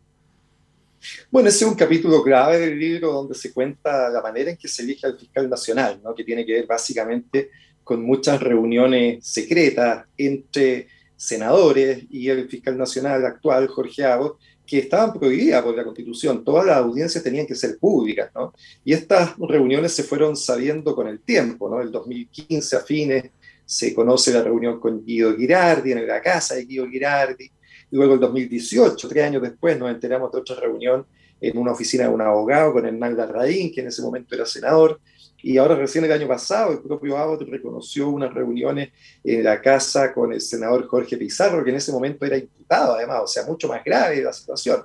Bueno, 1.32 1.50
ese 1.50 1.66
es 1.66 1.72
un 1.72 1.78
capítulo 1.78 2.24
grave 2.24 2.60
del 2.60 2.80
libro 2.80 3.12
donde 3.12 3.36
se 3.36 3.52
cuenta 3.52 4.10
la 4.10 4.22
manera 4.22 4.52
en 4.52 4.58
que 4.58 4.68
se 4.68 4.84
elige 4.84 5.08
al 5.08 5.18
fiscal 5.18 5.50
nacional, 5.50 6.00
¿no? 6.04 6.16
que 6.16 6.24
tiene 6.24 6.46
que 6.46 6.54
ver 6.54 6.66
básicamente 6.66 7.52
con 7.84 8.04
muchas 8.04 8.42
reuniones 8.42 9.26
secretas 9.26 10.06
entre 10.18 10.88
senadores 11.16 12.04
y 12.10 12.30
el 12.30 12.50
fiscal 12.50 12.78
nacional 12.78 13.26
actual, 13.26 13.68
Jorge 13.68 14.04
Abbott, 14.04 14.40
que 14.66 14.80
estaban 14.80 15.14
prohibidas 15.14 15.62
por 15.62 15.76
la 15.76 15.84
Constitución. 15.84 16.44
Todas 16.44 16.66
las 16.66 16.78
audiencias 16.78 17.24
tenían 17.24 17.46
que 17.46 17.56
ser 17.56 17.78
públicas, 17.78 18.32
¿no? 18.34 18.54
Y 18.84 18.94
estas 18.94 19.38
reuniones 19.38 19.94
se 19.94 20.04
fueron 20.04 20.38
sabiendo 20.38 20.96
con 20.96 21.08
el 21.08 21.20
tiempo, 21.20 21.70
¿no? 21.70 21.82
El 21.82 21.92
2015 21.92 22.76
a 22.76 22.80
fines 22.80 23.32
se 23.66 23.94
conoce 23.94 24.34
la 24.34 24.44
reunión 24.44 24.80
con 24.80 25.04
Guido 25.04 25.36
Girardi 25.36 25.92
en 25.92 26.08
la 26.08 26.22
casa 26.22 26.56
de 26.56 26.66
Guido 26.66 26.88
Girardi, 26.88 27.52
Luego, 27.94 28.16
el 28.16 28.20
2018, 28.20 29.08
tres 29.08 29.24
años 29.24 29.44
después, 29.44 29.78
nos 29.78 29.92
enteramos 29.92 30.32
de 30.32 30.40
otra 30.40 30.56
reunión 30.56 31.06
en 31.40 31.56
una 31.60 31.74
oficina 31.74 32.06
de 32.06 32.10
un 32.10 32.22
abogado 32.22 32.74
con 32.74 32.88
Hernán 32.88 33.16
Larraín, 33.16 33.72
que 33.72 33.82
en 33.82 33.88
ese 33.88 34.02
momento 34.02 34.34
era 34.34 34.48
senador. 34.48 35.00
Y 35.44 35.58
ahora, 35.58 35.76
recién 35.76 36.04
el 36.04 36.12
año 36.12 36.28
pasado, 36.28 36.72
el 36.72 36.80
propio 36.80 37.16
Abbott 37.20 37.44
reconoció 37.44 38.10
unas 38.10 38.34
reuniones 38.34 38.90
en 39.24 39.44
la 39.44 39.62
casa 39.62 40.12
con 40.12 40.34
el 40.34 40.42
senador 40.42 40.88
Jorge 40.88 41.18
Pizarro, 41.18 41.64
que 41.64 41.70
en 41.70 41.76
ese 41.76 41.92
momento 41.92 42.26
era 42.26 42.36
imputado, 42.36 42.96
además, 42.96 43.20
o 43.26 43.28
sea, 43.28 43.46
mucho 43.46 43.68
más 43.68 43.84
grave 43.84 44.24
la 44.24 44.34
situación. 44.34 44.84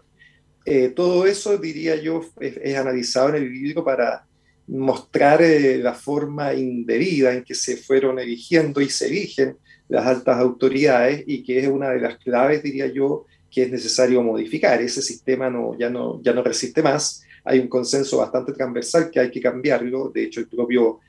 Eh, 0.66 0.90
todo 0.90 1.26
eso, 1.26 1.56
diría 1.56 1.96
yo, 1.96 2.20
es, 2.40 2.76
analizado 2.76 3.30
en 3.30 3.36
el 3.36 3.50
libro 3.50 3.82
para 3.82 4.26
mostrar 4.66 5.40
eh, 5.40 5.78
la 5.78 5.94
forma 5.94 6.52
indebida 6.52 7.32
en 7.32 7.42
que 7.42 7.54
se 7.54 7.78
fueron 7.78 8.18
eligiendo 8.18 8.82
y 8.82 8.90
se 8.90 9.06
eligen 9.06 9.56
las 9.88 10.06
altas 10.06 10.38
autoridades 10.38 11.24
y 11.26 11.42
que 11.42 11.58
es 11.60 11.68
una 11.68 11.90
de 11.90 12.00
las 12.00 12.18
claves, 12.18 12.62
diría 12.62 12.86
yo, 12.86 13.26
que 13.50 13.62
es 13.62 13.70
necesario 13.70 14.22
modificar. 14.22 14.80
Ese 14.82 15.02
sistema 15.02 15.48
no, 15.48 15.76
ya, 15.78 15.88
no, 15.88 16.20
ya 16.22 16.32
no 16.32 16.42
resiste 16.42 16.82
más. 16.82 17.22
Hay 17.44 17.58
un 17.58 17.68
consenso 17.68 18.18
bastante 18.18 18.52
transversal 18.52 19.10
que 19.10 19.20
hay 19.20 19.30
que 19.30 19.40
cambiarlo. 19.40 20.10
De 20.10 20.24
hecho, 20.24 20.40
el 20.40 20.48
propio 20.48 21.00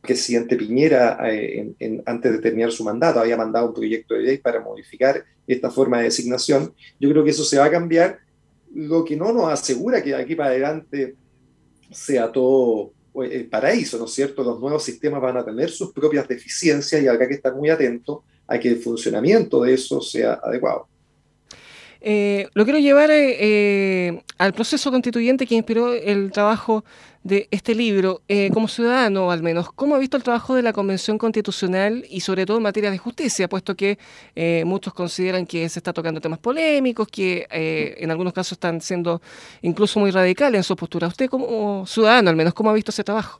presidente 0.00 0.56
Piñera, 0.56 1.18
eh, 1.30 1.74
antes 2.06 2.32
de 2.32 2.38
terminar 2.38 2.72
su 2.72 2.84
mandato, 2.84 3.20
había 3.20 3.36
mandado 3.36 3.68
un 3.68 3.74
proyecto 3.74 4.14
de 4.14 4.22
ley 4.22 4.38
para 4.38 4.60
modificar 4.60 5.24
esta 5.46 5.70
forma 5.70 5.98
de 5.98 6.04
designación. 6.04 6.72
Yo 6.98 7.10
creo 7.10 7.24
que 7.24 7.30
eso 7.30 7.44
se 7.44 7.58
va 7.58 7.66
a 7.66 7.70
cambiar, 7.70 8.20
lo 8.72 9.04
que 9.04 9.16
no 9.16 9.32
nos 9.32 9.52
asegura 9.52 10.02
que 10.02 10.10
de 10.10 10.22
aquí 10.22 10.36
para 10.36 10.50
adelante 10.50 11.16
sea 11.90 12.30
todo 12.30 12.92
el 13.14 13.46
paraíso, 13.46 13.98
¿no 13.98 14.04
es 14.04 14.12
cierto? 14.12 14.42
Los 14.42 14.60
nuevos 14.60 14.84
sistemas 14.84 15.20
van 15.20 15.36
a 15.36 15.44
tener 15.44 15.70
sus 15.70 15.92
propias 15.92 16.28
deficiencias 16.28 17.02
y 17.02 17.08
habrá 17.08 17.26
que 17.26 17.34
estar 17.34 17.54
muy 17.54 17.70
atento 17.70 18.24
a 18.46 18.58
que 18.58 18.68
el 18.68 18.80
funcionamiento 18.80 19.62
de 19.62 19.74
eso 19.74 20.00
sea 20.00 20.40
adecuado. 20.42 20.89
Eh, 22.00 22.48
lo 22.54 22.64
quiero 22.64 22.78
llevar 22.78 23.10
eh, 23.10 23.36
eh, 23.38 24.22
al 24.38 24.54
proceso 24.54 24.90
constituyente 24.90 25.46
que 25.46 25.54
inspiró 25.54 25.92
el 25.92 26.32
trabajo 26.32 26.84
de 27.22 27.48
este 27.50 27.74
libro. 27.74 28.22
como 28.54 28.66
ciudadano, 28.66 29.30
al 29.30 29.42
menos, 29.42 29.70
¿cómo 29.72 29.94
ha 29.94 29.98
visto 29.98 30.16
el 30.16 30.22
trabajo 30.22 30.54
de 30.54 30.62
la 30.62 30.72
Convención 30.72 31.18
Constitucional 31.18 32.06
y 32.08 32.20
sobre 32.20 32.46
todo 32.46 32.56
en 32.56 32.62
materia 32.62 32.90
de 32.90 32.96
justicia, 32.96 33.46
puesto 33.46 33.76
que 33.76 33.98
muchos 34.64 34.94
consideran 34.94 35.44
que 35.44 35.68
se 35.68 35.80
está 35.80 35.92
tocando 35.92 36.20
temas 36.22 36.38
polémicos, 36.38 37.08
que 37.08 37.46
en 37.50 38.10
algunos 38.10 38.32
casos 38.32 38.52
están 38.52 38.80
siendo 38.80 39.20
incluso 39.60 40.00
muy 40.00 40.10
radicales 40.10 40.60
en 40.60 40.64
su 40.64 40.76
postura? 40.76 41.08
Usted 41.08 41.28
como 41.28 41.86
ciudadano, 41.86 42.30
al 42.30 42.36
menos, 42.36 42.54
¿cómo 42.54 42.70
ha 42.70 42.72
visto 42.72 42.90
ese 42.90 43.04
trabajo? 43.04 43.38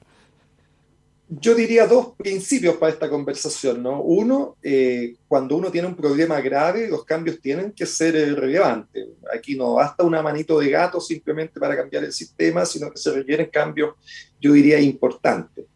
Yo 1.33 1.55
diría 1.55 1.87
dos 1.87 2.15
principios 2.17 2.77
para 2.77 2.93
esta 2.93 3.09
conversación, 3.09 3.85
¿no? 3.85 4.03
Uno, 4.03 4.57
eh, 4.65 5.15
cuando 5.29 5.57
uno 5.57 5.71
tiene 5.71 5.87
un 5.87 5.95
problema 5.95 6.41
grave, 6.41 6.89
los 6.89 7.05
cambios 7.05 7.41
tienen 7.41 7.71
que 7.71 7.87
ser 7.87 8.17
eh, 8.17 8.35
relevantes. 8.35 9.07
Aquí 9.33 9.55
no 9.55 9.75
basta 9.75 10.03
una 10.03 10.23
manito 10.23 10.59
de 10.59 10.71
gato 10.71 11.01
simplemente 11.01 11.61
para 11.61 11.77
cambiar 11.77 12.03
el 12.03 12.13
sistema, 12.13 12.67
sino 12.67 12.91
que 12.91 12.99
se 12.99 13.13
requieren 13.13 13.49
cambios, 13.49 13.95
yo 14.41 14.53
diría, 14.53 14.81
importantes. 14.81 15.67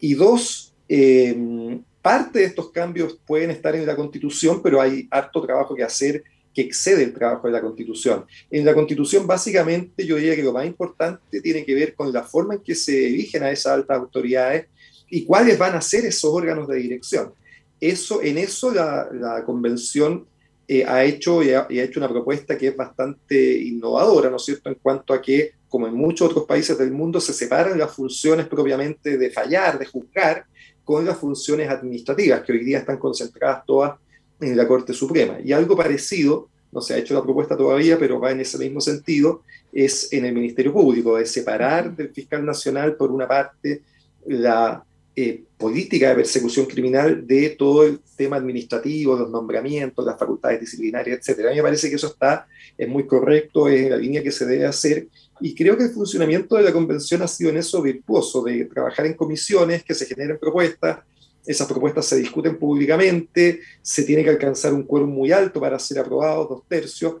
Y 0.00 0.14
dos, 0.14 0.74
eh, 0.88 1.80
parte 2.02 2.40
de 2.40 2.46
estos 2.46 2.72
cambios 2.72 3.16
pueden 3.24 3.52
estar 3.52 3.76
en 3.76 3.86
la 3.86 3.94
Constitución, 3.94 4.60
pero 4.62 4.80
hay 4.80 5.06
harto 5.12 5.40
trabajo 5.42 5.76
que 5.76 5.84
hacer 5.84 6.24
que 6.52 6.62
excede 6.62 7.02
el 7.04 7.12
trabajo 7.12 7.46
de 7.46 7.52
la 7.52 7.60
Constitución. 7.60 8.24
En 8.50 8.64
la 8.64 8.74
Constitución, 8.74 9.26
básicamente, 9.26 10.06
yo 10.06 10.16
diría 10.16 10.36
que 10.36 10.42
lo 10.42 10.52
más 10.52 10.66
importante 10.66 11.40
tiene 11.40 11.64
que 11.64 11.74
ver 11.74 11.94
con 11.94 12.12
la 12.12 12.22
forma 12.22 12.54
en 12.54 12.60
que 12.60 12.74
se 12.74 13.06
eligen 13.06 13.42
a 13.42 13.50
esas 13.50 13.74
altas 13.74 13.98
autoridades 13.98 14.66
y 15.10 15.24
cuáles 15.24 15.58
van 15.58 15.74
a 15.74 15.80
ser 15.80 16.04
esos 16.04 16.32
órganos 16.32 16.68
de 16.68 16.76
dirección. 16.76 17.32
Eso, 17.80 18.22
en 18.22 18.38
eso 18.38 18.72
la, 18.72 19.42
convención 19.44 20.26
eh, 20.66 20.84
ha, 20.84 21.04
hecho 21.04 21.42
y 21.42 21.50
ha, 21.50 21.66
hecho 21.68 22.00
una 22.00 22.08
propuesta 22.08 22.56
que 22.56 22.68
es 22.68 22.76
bastante 22.76 23.58
innovadora, 23.58 24.30
¿no 24.30 24.36
es 24.36 24.44
cierto?, 24.44 24.70
en 24.70 24.76
cuanto 24.76 25.12
a 25.12 25.20
que, 25.20 25.52
como 25.68 25.86
en 25.86 25.94
muchos 25.94 26.30
otros 26.30 26.46
países 26.46 26.78
del 26.78 26.92
mundo, 26.92 27.20
se 27.20 27.32
separan 27.32 27.78
las 27.78 27.92
funciones 27.92 28.46
propiamente 28.46 29.18
de 29.18 29.30
fallar, 29.30 29.78
de 29.78 29.86
juzgar, 29.86 30.46
con 30.84 31.04
las 31.04 31.18
funciones 31.18 31.68
administrativas, 31.70 32.42
que 32.42 32.52
hoy 32.52 32.64
día 32.64 32.78
están 32.78 32.98
concentradas 32.98 33.64
todas 33.66 33.98
en 34.40 34.56
la 34.56 34.68
Corte 34.68 34.92
Suprema. 34.92 35.38
Y 35.42 35.52
algo 35.52 35.76
parecido, 35.76 36.48
no 36.70 36.80
se 36.80 36.94
ha 36.94 36.98
hecho 36.98 37.14
la 37.14 37.22
propuesta 37.22 37.56
todavía, 37.56 37.98
pero 37.98 38.20
va 38.20 38.32
en 38.32 38.40
ese 38.40 38.58
mismo 38.58 38.80
sentido, 38.80 39.42
es 39.72 40.12
en 40.12 40.24
el 40.24 40.34
Ministerio 40.34 40.72
Público, 40.72 41.16
de 41.16 41.26
separar 41.26 41.94
del 41.96 42.10
fiscal 42.10 42.44
nacional, 42.44 42.96
por 42.96 43.10
una 43.10 43.26
parte, 43.26 43.82
la 44.26 44.84
eh, 45.16 45.44
política 45.56 46.08
de 46.08 46.16
persecución 46.16 46.66
criminal 46.66 47.24
de 47.26 47.50
todo 47.50 47.84
el 47.84 48.00
tema 48.16 48.36
administrativo, 48.36 49.16
los 49.16 49.30
nombramientos, 49.30 50.04
las 50.04 50.18
facultades 50.18 50.60
disciplinarias, 50.60 51.20
etc. 51.28 51.46
A 51.46 51.50
mí 51.50 51.56
me 51.56 51.62
parece 51.62 51.88
que 51.88 51.96
eso 51.96 52.08
está, 52.08 52.48
es 52.76 52.88
muy 52.88 53.06
correcto, 53.06 53.68
es 53.68 53.88
la 53.90 53.96
línea 53.96 54.22
que 54.22 54.32
se 54.32 54.44
debe 54.44 54.66
hacer, 54.66 55.06
y 55.40 55.54
creo 55.54 55.76
que 55.76 55.84
el 55.84 55.90
funcionamiento 55.90 56.56
de 56.56 56.64
la 56.64 56.72
convención 56.72 57.22
ha 57.22 57.28
sido 57.28 57.50
en 57.50 57.58
eso 57.58 57.80
virtuoso, 57.80 58.42
de 58.42 58.64
trabajar 58.64 59.06
en 59.06 59.14
comisiones, 59.14 59.84
que 59.84 59.94
se 59.94 60.06
generen 60.06 60.38
propuestas, 60.38 61.00
esas 61.46 61.68
propuestas 61.68 62.06
se 62.06 62.16
discuten 62.16 62.58
públicamente, 62.58 63.60
se 63.82 64.02
tiene 64.02 64.24
que 64.24 64.30
alcanzar 64.30 64.72
un 64.72 64.82
quórum 64.82 65.10
muy 65.10 65.30
alto 65.30 65.60
para 65.60 65.78
ser 65.78 65.98
aprobados, 65.98 66.48
dos 66.48 66.62
tercios, 66.66 67.16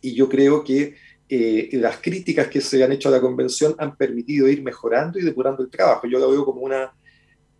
y 0.00 0.14
yo 0.14 0.28
creo 0.28 0.64
que 0.64 0.94
eh, 1.28 1.68
las 1.74 1.98
críticas 1.98 2.48
que 2.48 2.60
se 2.60 2.82
han 2.82 2.92
hecho 2.92 3.08
a 3.08 3.12
la 3.12 3.20
convención 3.20 3.74
han 3.78 3.96
permitido 3.96 4.48
ir 4.48 4.62
mejorando 4.62 5.18
y 5.18 5.22
depurando 5.22 5.62
el 5.62 5.70
trabajo. 5.70 6.06
Yo 6.06 6.18
lo 6.18 6.30
veo 6.30 6.44
como 6.44 6.62
una 6.62 6.92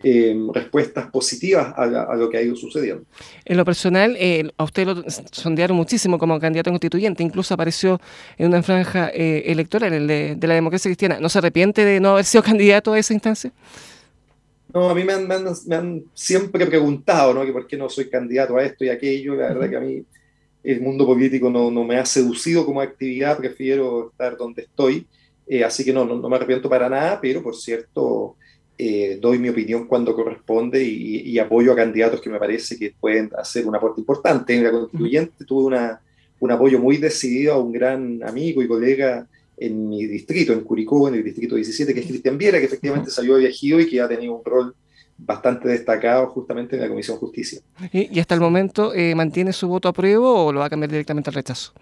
eh, 0.05 0.37
respuestas 0.53 1.09
positivas 1.13 1.73
a, 1.77 2.17
lo 2.17 2.29
que 2.29 2.37
ha 2.37 2.43
ido 2.43 2.57
sucediendo. 2.57 3.05
En 3.45 3.57
lo 3.57 3.65
personal, 3.65 4.17
eh, 4.19 4.51
a 4.57 4.65
usted 4.65 4.85
lo 4.85 5.05
sondearon 5.31 5.77
muchísimo 5.77 6.19
como 6.19 6.41
candidato 6.41 6.71
constituyente, 6.71 7.23
incluso 7.23 7.55
apareció 7.55 8.01
en 8.37 8.49
una 8.49 8.65
franja 8.65 9.11
eh, 9.15 9.45
electoral 9.47 10.09
de, 10.09 10.37
la 10.41 10.55
democracia 10.55 10.89
cristiana. 10.89 11.21
¿No 11.21 11.29
se 11.29 11.39
arrepiente 11.39 11.85
de 11.85 12.01
no 12.01 12.11
haber 12.11 12.25
sido 12.25 12.43
candidato 12.45 12.93
a 12.93 12.99
esa 12.99 13.15
instancia? 13.15 13.53
No, 14.75 14.91
a 14.91 14.95
mí 14.95 15.05
me 15.05 15.13
han, 15.13 16.05
siempre 16.15 16.67
preguntado, 16.67 17.33
¿no? 17.33 17.45
Que 17.45 17.53
por 17.53 17.69
qué 17.69 17.77
no 17.77 17.89
soy 17.89 18.11
candidato 18.11 18.57
a 18.57 18.65
esto 18.65 18.85
y 18.85 18.89
aquello. 18.89 19.37
La 19.37 19.55
verdad 19.55 19.71
que 19.71 19.77
a 19.77 19.81
mí 19.81 20.05
el 20.65 20.81
mundo 20.81 21.07
político 21.07 21.49
no, 21.49 21.71
me 21.85 21.97
ha 21.97 22.07
seducido 22.07 22.67
como 22.67 22.81
actividad, 22.81 23.37
prefiero 23.37 24.11
estar 24.11 24.37
donde 24.37 24.63
estoy. 24.63 25.07
así 25.65 25.85
que 25.85 25.93
no, 25.93 26.05
no, 26.05 26.29
me 26.29 26.35
arrepiento 26.35 26.69
para 26.69 26.89
nada, 26.89 27.21
pero 27.21 27.41
por 27.41 27.55
cierto, 27.55 28.37
eh, 28.79 29.19
doy 29.21 29.39
mi 29.39 29.49
opinión 29.49 29.87
cuando 29.87 30.15
corresponde 30.15 30.83
y, 30.83 31.39
apoyo 31.39 31.73
a 31.73 31.77
candidatos 31.77 32.21
que 32.21 32.31
me 32.31 32.39
parece 32.39 32.77
que 32.77 32.95
pueden 32.99 33.31
hacer 33.37 33.67
un 33.67 33.77
aporte 33.77 34.01
importante. 34.01 34.55
En 34.55 34.65
la 34.65 34.71
constituyente 34.71 35.45
tuve 35.45 35.67
una, 35.67 36.01
un 36.41 36.51
apoyo 36.51 36.79
muy 36.79 36.97
decidido 36.97 37.55
a 37.55 37.59
un 37.59 37.73
gran 37.73 38.23
amigo 38.25 38.63
y 38.63 38.69
colega 38.69 39.27
en 39.57 39.89
mi 39.89 40.07
distrito, 40.07 40.53
en 40.53 40.63
Curicó, 40.63 41.09
en 41.09 41.15
el 41.15 41.25
distrito 41.25 41.55
17, 41.55 41.95
que 41.95 42.01
es 42.01 42.07
Cristian 42.07 42.39
Viera, 42.39 42.59
que 42.59 42.67
efectivamente 42.67 43.11
salió 43.11 43.37
de 43.37 43.47
Ejido 43.47 43.79
y 43.79 43.89
que 43.89 44.01
ha 44.01 44.09
tenido 44.09 44.35
un 44.35 44.45
rol 44.45 44.75
bastante 45.19 45.69
destacado 45.69 46.27
justamente 46.29 46.77
en 46.77 46.83
la 46.83 46.89
Comisión 46.89 47.17
Justicia. 47.19 47.61
¿Y, 47.93 48.19
hasta 48.19 48.35
el 48.35 48.41
momento 48.41 48.93
eh, 48.95 49.15
mantiene 49.15 49.53
su 49.53 49.69
voto 49.69 49.89
a 49.89 49.93
prueba 49.93 50.29
o 50.29 50.53
lo 50.53 50.61
va 50.61 50.67
a 50.67 50.71
cambiar 50.71 50.91
directamente 50.91 51.31
al 51.31 51.35
rechazo? 51.35 51.73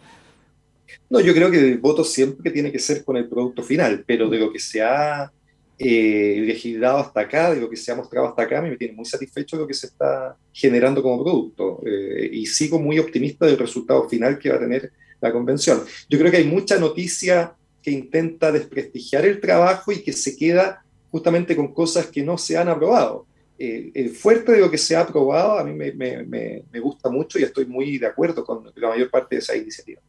No, 1.09 1.21
yo 1.21 1.33
creo 1.33 1.51
que 1.51 1.59
el 1.59 1.79
voto 1.79 2.05
siempre 2.05 2.51
tiene 2.51 2.71
que 2.71 2.79
ser 2.79 3.05
con 3.05 3.17
el 3.17 3.29
producto 3.29 3.63
final, 3.63 4.05
pero 4.07 4.29
de 4.29 4.39
lo 4.39 4.53
que 4.53 4.59
se 4.59 4.83
ha 4.83 5.33
eh, 5.83 6.79
hasta 6.85 7.21
acá, 7.21 7.55
de 7.55 7.61
lo 7.61 7.71
que 7.71 7.77
se 7.77 7.91
ha 7.91 7.95
mostrado 7.95 8.29
hasta 8.29 8.43
acá, 8.43 8.61
me 8.61 8.77
tiene 8.77 8.93
muy 8.93 9.07
satisfecho 9.07 9.57
lo 9.57 9.67
que 9.67 9.73
se 9.73 9.87
está 9.87 10.37
generando 10.53 11.03
como 11.03 11.25
producto 11.25 11.81
eh, 11.87 12.29
y 12.31 12.45
sigo 12.45 12.79
muy 12.79 12.99
optimista 12.99 13.47
del 13.47 13.57
resultado 13.57 14.07
final 14.07 14.39
que 14.39 14.51
va 14.51 14.57
a 14.57 14.61
tener 14.61 14.93
la 15.23 15.33
convención. 15.33 15.83
Yo 16.09 16.19
creo 16.19 16.31
que 16.31 16.37
hay 16.37 16.45
mucha 16.45 16.79
noticia 16.79 17.55
que 17.83 17.91
intenta 17.91 18.53
desprestigiar 18.53 19.25
el 19.25 19.41
trabajo 19.41 19.91
y 19.91 20.03
que 20.03 20.13
se 20.13 20.37
queda 20.37 20.85
justamente 21.11 21.57
con 21.57 21.73
cosas 21.73 22.07
que 22.07 22.23
no 22.23 22.37
se 22.37 22.59
han 22.59 22.69
aprobado. 22.69 23.27
Eh, 23.59 23.91
el 23.95 24.11
fuerte 24.11 24.53
de 24.53 24.61
lo 24.61 24.71
que 24.71 24.79
se 24.79 24.97
ha 24.97 25.01
aprobado 25.01 25.59
a 25.59 25.65
mí 25.65 25.73
me, 25.73 26.81
gusta 26.81 27.09
mucho 27.09 27.39
y 27.39 27.43
estoy 27.43 27.65
muy 27.65 27.97
de 27.97 28.07
acuerdo 28.07 28.45
con 28.45 28.71
la 28.75 28.89
mayor 28.89 29.11
parte 29.11 29.37
de 29.37 29.39
esa 29.39 29.57
iniciativa. 29.57 30.03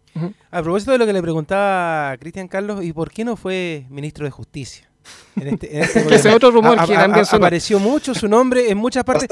A 0.52 0.62
propósito 0.62 0.92
de 0.92 0.98
lo 0.98 1.06
que 1.06 1.14
le 1.14 1.22
preguntaba 1.22 2.18
Cristian 2.18 2.50
Carlos, 2.50 2.84
¿y 2.84 2.92
por 2.92 3.10
qué 3.10 3.24
no 3.24 3.38
fue 3.38 3.86
ministro 3.90 4.26
de 4.26 4.32
Justicia? 4.32 4.91
En 5.36 5.48
este, 5.48 5.76
en 5.76 5.84
este 5.84 6.00
Ese 6.16 6.30
otro 6.30 6.52
rumor 6.52 6.86
que 6.86 6.94
también 6.94 7.26
apareció 7.30 7.80
mucho 7.80 8.14
su 8.14 8.28
nombre 8.28 8.70
en 8.70 8.78
muchas 8.78 9.04
partes. 9.04 9.28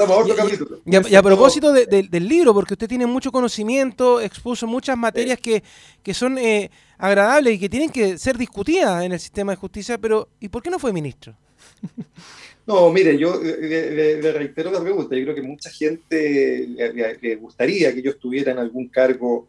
Y, 0.86 1.14
a, 1.14 1.22
propósito 1.22 1.72
del 1.72 2.28
libro, 2.28 2.54
porque 2.54 2.74
usted 2.74 2.88
tiene 2.88 3.06
mucho 3.06 3.30
conocimiento, 3.30 4.20
expuso 4.20 4.66
muchas 4.66 4.96
materias 4.96 5.38
que, 5.40 5.62
que 6.02 6.14
son 6.14 6.38
eh, 6.38 6.70
agradables 6.98 7.54
y 7.54 7.58
que 7.58 7.68
tienen 7.68 7.90
que 7.90 8.18
ser 8.18 8.36
discutidas 8.36 9.04
en 9.04 9.12
el 9.12 9.20
sistema 9.20 9.52
de 9.52 9.56
justicia, 9.56 9.98
pero 9.98 10.28
¿y 10.40 10.48
por 10.48 10.62
qué 10.62 10.70
no 10.70 10.78
fue 10.78 10.92
ministro? 10.92 11.36
No, 12.66 12.88
mire, 12.92 13.18
yo 13.18 13.40
le, 13.42 14.32
reitero 14.32 14.70
la 14.70 14.80
pregunta. 14.80 15.16
Yo 15.16 15.24
creo 15.24 15.34
que 15.34 15.42
mucha 15.42 15.70
gente 15.70 16.68
le, 16.68 17.34
gustaría 17.34 17.92
que 17.92 18.00
yo 18.00 18.12
estuviera 18.12 18.52
en 18.52 18.58
algún 18.58 18.86
cargo 18.86 19.48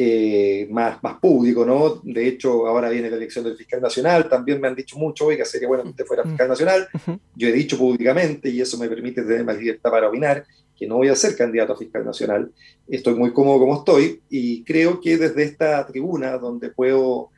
eh, 0.00 0.68
más, 0.70 1.02
más 1.02 1.18
público, 1.18 1.66
¿no? 1.66 2.00
De 2.04 2.28
hecho, 2.28 2.68
ahora 2.68 2.88
viene 2.88 3.10
la 3.10 3.16
elección 3.16 3.44
del 3.44 3.56
fiscal 3.56 3.80
nacional, 3.80 4.28
también 4.28 4.60
me 4.60 4.68
han 4.68 4.76
dicho 4.76 4.96
mucho, 4.96 5.26
oiga, 5.26 5.44
sería 5.44 5.66
bueno 5.66 5.82
que 5.82 5.88
usted 5.88 6.04
fuera 6.04 6.22
fiscal 6.22 6.46
nacional. 6.46 6.88
Yo 7.34 7.48
he 7.48 7.52
dicho 7.52 7.76
públicamente, 7.76 8.48
y 8.48 8.60
eso 8.60 8.78
me 8.78 8.88
permite 8.88 9.22
tener 9.22 9.44
más 9.44 9.58
libertad 9.58 9.90
para 9.90 10.08
opinar, 10.08 10.46
que 10.78 10.86
no 10.86 10.98
voy 10.98 11.08
a 11.08 11.16
ser 11.16 11.36
candidato 11.36 11.72
a 11.72 11.76
fiscal 11.76 12.04
nacional. 12.04 12.52
Estoy 12.86 13.16
muy 13.16 13.32
cómodo 13.32 13.58
como 13.58 13.78
estoy 13.78 14.20
y 14.30 14.62
creo 14.62 15.00
que 15.00 15.16
desde 15.16 15.42
esta 15.42 15.84
tribuna, 15.84 16.38
donde 16.38 16.68
puedo 16.68 17.30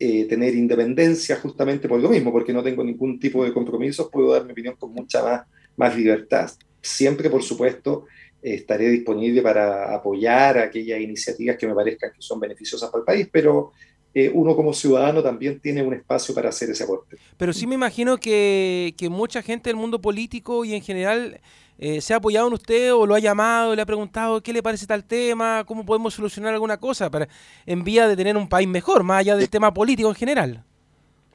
eh, 0.00 0.24
tener 0.24 0.56
independencia 0.56 1.36
justamente 1.36 1.88
por 1.88 2.00
lo 2.00 2.08
mismo, 2.08 2.32
porque 2.32 2.52
no 2.52 2.64
tengo 2.64 2.82
ningún 2.82 3.20
tipo 3.20 3.44
de 3.44 3.52
compromisos, 3.52 4.10
puedo 4.10 4.32
dar 4.32 4.44
mi 4.44 4.50
opinión 4.50 4.74
con 4.76 4.92
mucha 4.92 5.22
más, 5.22 5.42
más 5.76 5.96
libertad. 5.96 6.50
Siempre, 6.82 7.30
por 7.30 7.44
supuesto, 7.44 8.06
estaré 8.42 8.88
disponible 8.88 9.42
para 9.42 9.94
apoyar 9.94 10.58
aquellas 10.58 11.00
iniciativas 11.00 11.56
que 11.56 11.66
me 11.66 11.74
parezcan 11.74 12.12
que 12.12 12.22
son 12.22 12.38
beneficiosas 12.40 12.90
para 12.90 13.00
el 13.00 13.04
país, 13.04 13.28
pero 13.30 13.72
eh, 14.14 14.30
uno 14.32 14.56
como 14.56 14.72
ciudadano 14.72 15.22
también 15.22 15.60
tiene 15.60 15.82
un 15.82 15.94
espacio 15.94 16.34
para 16.34 16.48
hacer 16.48 16.70
ese 16.70 16.84
aporte. 16.84 17.16
Pero 17.36 17.52
sí 17.52 17.66
me 17.66 17.74
imagino 17.74 18.18
que, 18.18 18.94
que 18.96 19.08
mucha 19.08 19.42
gente 19.42 19.70
del 19.70 19.76
mundo 19.76 20.00
político 20.00 20.64
y 20.64 20.74
en 20.74 20.82
general 20.82 21.40
eh, 21.78 22.00
se 22.00 22.12
ha 22.12 22.16
apoyado 22.16 22.48
en 22.48 22.54
usted 22.54 22.92
o 22.92 23.06
lo 23.06 23.14
ha 23.14 23.20
llamado, 23.20 23.74
le 23.76 23.82
ha 23.82 23.86
preguntado 23.86 24.42
qué 24.42 24.52
le 24.52 24.62
parece 24.62 24.86
tal 24.86 25.04
tema, 25.04 25.62
cómo 25.64 25.86
podemos 25.86 26.12
solucionar 26.12 26.52
alguna 26.52 26.78
cosa 26.78 27.08
para, 27.10 27.28
en 27.66 27.84
vía 27.84 28.08
de 28.08 28.16
tener 28.16 28.36
un 28.36 28.48
país 28.48 28.66
mejor, 28.66 29.04
más 29.04 29.20
allá 29.20 29.36
del 29.36 29.48
tema 29.48 29.72
político 29.72 30.08
en 30.08 30.16
general. 30.16 30.64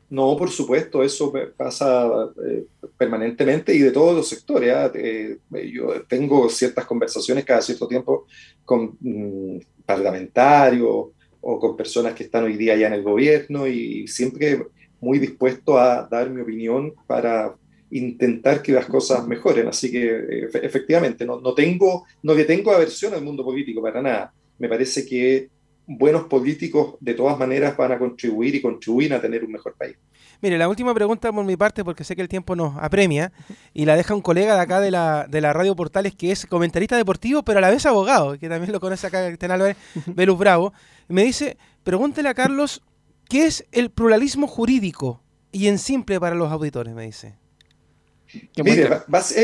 No, 0.09 0.37
por 0.37 0.49
supuesto, 0.51 1.01
eso 1.01 1.33
pasa 1.57 2.07
eh, 2.45 2.65
permanentemente 2.97 3.73
y 3.73 3.79
de 3.79 3.91
todos 3.91 4.15
los 4.15 4.27
sectores. 4.27 4.73
¿ah? 4.73 4.91
Eh, 4.93 5.39
yo 5.71 6.03
tengo 6.07 6.49
ciertas 6.49 6.85
conversaciones 6.85 7.45
cada 7.45 7.61
cierto 7.61 7.87
tiempo 7.87 8.27
con 8.63 8.95
mm, 8.99 9.57
parlamentarios 9.85 11.07
o 11.41 11.59
con 11.59 11.75
personas 11.75 12.13
que 12.13 12.23
están 12.23 12.43
hoy 12.43 12.55
día 12.55 12.75
ya 12.75 12.87
en 12.87 12.93
el 12.93 13.03
gobierno 13.03 13.67
y 13.67 14.07
siempre 14.07 14.67
muy 14.99 15.19
dispuesto 15.19 15.77
a 15.77 16.07
dar 16.09 16.29
mi 16.29 16.41
opinión 16.41 16.93
para 17.05 17.55
intentar 17.91 18.61
que 18.61 18.71
las 18.71 18.85
cosas 18.85 19.27
mejoren. 19.27 19.67
Así 19.67 19.91
que 19.91 20.05
eh, 20.05 20.49
efectivamente, 20.61 21.25
no, 21.25 21.39
no, 21.39 21.53
tengo, 21.53 22.05
no 22.23 22.33
le 22.33 22.45
tengo 22.45 22.71
aversión 22.71 23.13
al 23.13 23.23
mundo 23.23 23.43
político 23.43 23.81
para 23.81 24.01
nada. 24.01 24.33
Me 24.57 24.69
parece 24.69 25.05
que 25.05 25.49
buenos 25.85 26.23
políticos 26.23 26.95
de 26.99 27.13
todas 27.13 27.37
maneras 27.37 27.75
van 27.75 27.91
a 27.91 27.99
contribuir 27.99 28.55
y 28.55 28.61
contribuir 28.61 29.13
a 29.13 29.21
tener 29.21 29.43
un 29.43 29.51
mejor 29.51 29.75
país. 29.75 29.95
Mire, 30.41 30.57
la 30.57 30.67
última 30.67 30.93
pregunta 30.93 31.31
por 31.31 31.45
mi 31.45 31.55
parte, 31.55 31.83
porque 31.83 32.03
sé 32.03 32.15
que 32.15 32.21
el 32.21 32.27
tiempo 32.27 32.55
nos 32.55 32.75
apremia, 32.77 33.31
y 33.73 33.85
la 33.85 33.95
deja 33.95 34.13
un 34.13 34.21
colega 34.21 34.55
de 34.55 34.61
acá 34.61 34.81
de 34.81 34.91
la, 34.91 35.25
de 35.29 35.39
la 35.39 35.53
Radio 35.53 35.75
Portales, 35.75 36.15
que 36.15 36.31
es 36.31 36.45
comentarista 36.45 36.97
deportivo, 36.97 37.43
pero 37.43 37.59
a 37.59 37.61
la 37.61 37.69
vez 37.69 37.85
abogado, 37.85 38.37
que 38.37 38.49
también 38.49 38.71
lo 38.73 38.79
conoce 38.79 39.07
acá, 39.07 39.25
Cristian 39.27 39.51
Álvarez, 39.51 39.77
Velus 40.05 40.37
Bravo. 40.37 40.73
Me 41.07 41.23
dice, 41.23 41.57
pregúntele 41.83 42.27
a 42.27 42.33
Carlos, 42.33 42.81
¿qué 43.29 43.45
es 43.45 43.65
el 43.71 43.89
pluralismo 43.89 44.47
jurídico? 44.47 45.21
Y 45.51 45.67
en 45.67 45.79
simple 45.79 46.19
para 46.19 46.35
los 46.35 46.51
auditores, 46.51 46.93
me 46.93 47.05
dice. 47.05 47.35
Mire, 48.63 48.89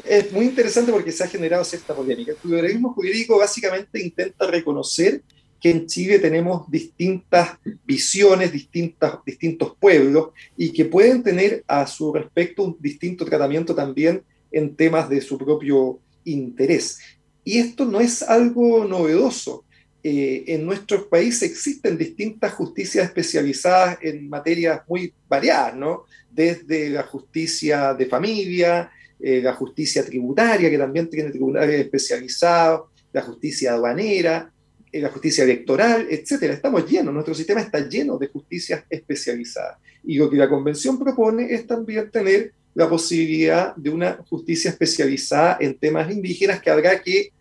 es, 0.03 0.31
muy 0.31 0.45
interesante 0.45 0.91
porque 0.91 1.11
se 1.11 1.23
ha 1.23 1.27
generado 1.27 1.63
cierta 1.63 1.95
polémica. 1.95 2.31
El 2.31 2.37
pluralismo 2.37 2.93
jurídico 2.93 3.37
básicamente 3.37 4.01
intenta 4.01 4.47
reconocer 4.47 5.21
que 5.59 5.71
en 5.71 5.87
Chile 5.87 6.19
tenemos 6.19 6.69
distintas 6.69 7.57
visiones, 7.85 8.51
distintas, 8.51 9.19
distintos 9.25 9.75
pueblos 9.79 10.29
y 10.55 10.71
que 10.71 10.85
pueden 10.85 11.21
tener 11.23 11.63
a 11.67 11.85
su 11.85 12.13
respecto 12.13 12.63
un 12.63 12.77
distinto 12.79 13.25
tratamiento 13.25 13.75
también 13.75 14.23
en 14.51 14.75
temas 14.75 15.09
de 15.09 15.21
su 15.21 15.37
propio 15.37 15.99
interés. 16.23 16.99
Y 17.43 17.57
esto 17.57 17.85
no 17.85 17.99
es 17.99 18.23
algo 18.23 18.85
novedoso. 18.85 19.65
Eh, 20.01 20.45
en 20.47 20.65
nuestros 20.65 21.03
países 21.07 21.43
existen 21.43 21.97
distintas 21.97 22.53
justicias 22.53 23.05
especializadas 23.05 23.97
en 24.01 24.29
materias 24.29 24.81
muy 24.87 25.13
variadas, 25.27 25.75
¿no? 25.75 26.05
Desde 26.31 26.89
la 26.89 27.03
justicia 27.03 27.93
de 27.93 28.05
familia, 28.05 28.91
eh, 29.19 29.41
la 29.41 29.53
justicia 29.53 30.05
tributaria, 30.05 30.69
que 30.69 30.77
también 30.77 31.09
tiene 31.09 31.31
tribunales 31.31 31.81
especializados, 31.81 32.89
la 33.11 33.21
justicia 33.21 33.73
aduanera, 33.73 34.53
la 34.91 35.09
justicia 35.09 35.43
electoral, 35.43 36.07
etcétera. 36.09 36.53
Estamos 36.53 36.89
llenos, 36.89 37.13
nuestro 37.13 37.33
sistema 37.33 37.61
está 37.61 37.87
lleno 37.87 38.17
de 38.17 38.27
justicias 38.27 38.83
especializadas. 38.89 39.77
Y 40.03 40.17
lo 40.17 40.29
que 40.29 40.37
la 40.37 40.49
Convención 40.49 40.97
propone 40.97 41.53
es 41.53 41.67
también 41.67 42.09
tener 42.09 42.53
la 42.73 42.89
posibilidad 42.89 43.75
de 43.75 43.89
una 43.89 44.17
justicia 44.29 44.71
especializada 44.71 45.57
en 45.59 45.77
temas 45.77 46.11
indígenas 46.11 46.61
que 46.61 46.69
habrá 46.69 47.01
que 47.01 47.31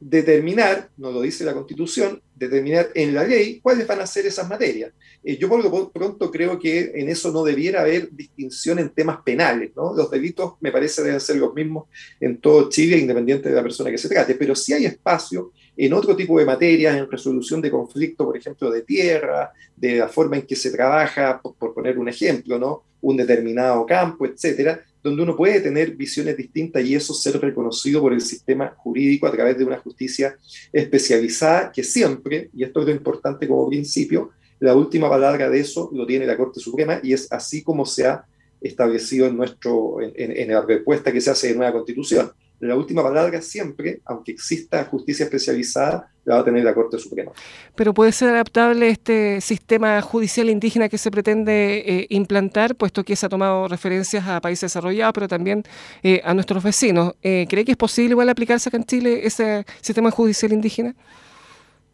determinar, 0.00 0.88
no 0.96 1.12
lo 1.12 1.20
dice 1.20 1.44
la 1.44 1.52
Constitución, 1.52 2.22
determinar 2.34 2.88
en 2.94 3.14
la 3.14 3.24
ley 3.24 3.60
cuáles 3.60 3.86
van 3.86 4.00
a 4.00 4.06
ser 4.06 4.24
esas 4.24 4.48
materias. 4.48 4.92
Eh, 5.22 5.36
yo 5.36 5.46
por 5.46 5.62
lo 5.62 5.92
pronto 5.92 6.30
creo 6.30 6.58
que 6.58 6.92
en 6.94 7.10
eso 7.10 7.30
no 7.30 7.44
debiera 7.44 7.82
haber 7.82 8.10
distinción 8.10 8.78
en 8.78 8.88
temas 8.88 9.18
penales, 9.22 9.72
¿no? 9.76 9.94
Los 9.94 10.10
delitos 10.10 10.54
me 10.60 10.72
parece 10.72 11.02
deben 11.02 11.20
ser 11.20 11.36
los 11.36 11.52
mismos 11.52 11.84
en 12.18 12.38
todo 12.38 12.70
Chile, 12.70 12.96
independiente 12.96 13.50
de 13.50 13.54
la 13.54 13.62
persona 13.62 13.90
que 13.90 13.98
se 13.98 14.08
trate, 14.08 14.34
pero 14.34 14.54
sí 14.54 14.72
hay 14.72 14.86
espacio 14.86 15.52
en 15.86 15.94
otro 15.94 16.14
tipo 16.14 16.38
de 16.38 16.44
materias, 16.44 16.94
en 16.94 17.10
resolución 17.10 17.62
de 17.62 17.70
conflicto, 17.70 18.26
por 18.26 18.36
ejemplo, 18.36 18.70
de 18.70 18.82
tierra, 18.82 19.50
de 19.74 19.96
la 19.96 20.08
forma 20.08 20.36
en 20.36 20.42
que 20.42 20.54
se 20.54 20.70
trabaja, 20.70 21.40
por, 21.40 21.72
poner 21.72 21.98
un 21.98 22.06
ejemplo, 22.06 22.58
¿no? 22.58 22.82
Un 23.00 23.16
determinado 23.16 23.86
campo, 23.86 24.26
etcétera, 24.26 24.78
donde 25.02 25.22
uno 25.22 25.34
puede 25.34 25.58
tener 25.62 25.92
visiones 25.92 26.36
distintas 26.36 26.84
y 26.84 26.94
eso 26.94 27.14
ser 27.14 27.40
reconocido 27.40 28.02
por 28.02 28.12
el 28.12 28.20
sistema 28.20 28.74
jurídico 28.76 29.26
a 29.26 29.32
través 29.32 29.56
de 29.56 29.64
una 29.64 29.78
justicia 29.78 30.36
especializada 30.70 31.72
que 31.72 31.82
siempre, 31.82 32.50
y 32.54 32.62
esto 32.62 32.80
es 32.80 32.86
lo 32.86 32.92
importante 32.92 33.48
como 33.48 33.66
principio, 33.66 34.32
la 34.58 34.74
última 34.74 35.08
palabra 35.08 35.48
de 35.48 35.60
eso 35.60 35.88
lo 35.94 36.06
tiene 36.06 36.26
la 36.26 36.36
Corte 36.36 36.60
Suprema 36.60 37.00
y 37.02 37.14
es 37.14 37.32
así 37.32 37.62
como 37.62 37.86
se 37.86 38.06
ha 38.06 38.26
establecido 38.60 39.26
en, 39.26 39.34
nuestro, 39.34 39.96
en, 40.02 40.48
la 40.52 40.60
respuesta 40.60 41.10
que 41.10 41.22
se 41.22 41.30
hace 41.30 41.48
de 41.48 41.54
nueva 41.54 41.72
constitución 41.72 42.30
la 42.60 42.76
última 42.76 43.02
palabra 43.02 43.40
siempre, 43.40 44.00
aunque 44.04 44.32
exista 44.32 44.84
justicia 44.84 45.24
especializada, 45.24 46.10
la 46.24 46.34
va 46.34 46.40
a 46.42 46.44
tener 46.44 46.62
la 46.62 46.74
Corte 46.74 46.98
Suprema. 46.98 47.32
Pero 47.74 47.94
puede 47.94 48.12
ser 48.12 48.28
adaptable 48.28 48.90
este 48.90 49.40
sistema 49.40 50.00
judicial 50.02 50.50
indígena 50.50 50.90
que 50.90 50.98
se 50.98 51.10
pretende 51.10 51.78
eh, 51.78 52.06
implantar, 52.10 52.76
puesto 52.76 53.02
que 53.02 53.16
se 53.16 53.24
ha 53.24 53.28
tomado 53.30 53.66
referencias 53.66 54.26
a 54.28 54.40
países 54.42 54.72
desarrollados, 54.72 55.14
pero 55.14 55.26
también 55.26 55.64
eh, 56.02 56.20
a 56.22 56.34
nuestros 56.34 56.62
vecinos. 56.62 57.14
Eh, 57.22 57.46
¿Cree 57.48 57.64
que 57.64 57.72
es 57.72 57.78
posible 57.78 58.10
igual 58.10 58.28
aplicarse 58.28 58.68
acá 58.68 58.76
en 58.76 58.84
Chile 58.84 59.20
ese 59.24 59.64
sistema 59.80 60.10
judicial 60.10 60.52
indígena? 60.52 60.94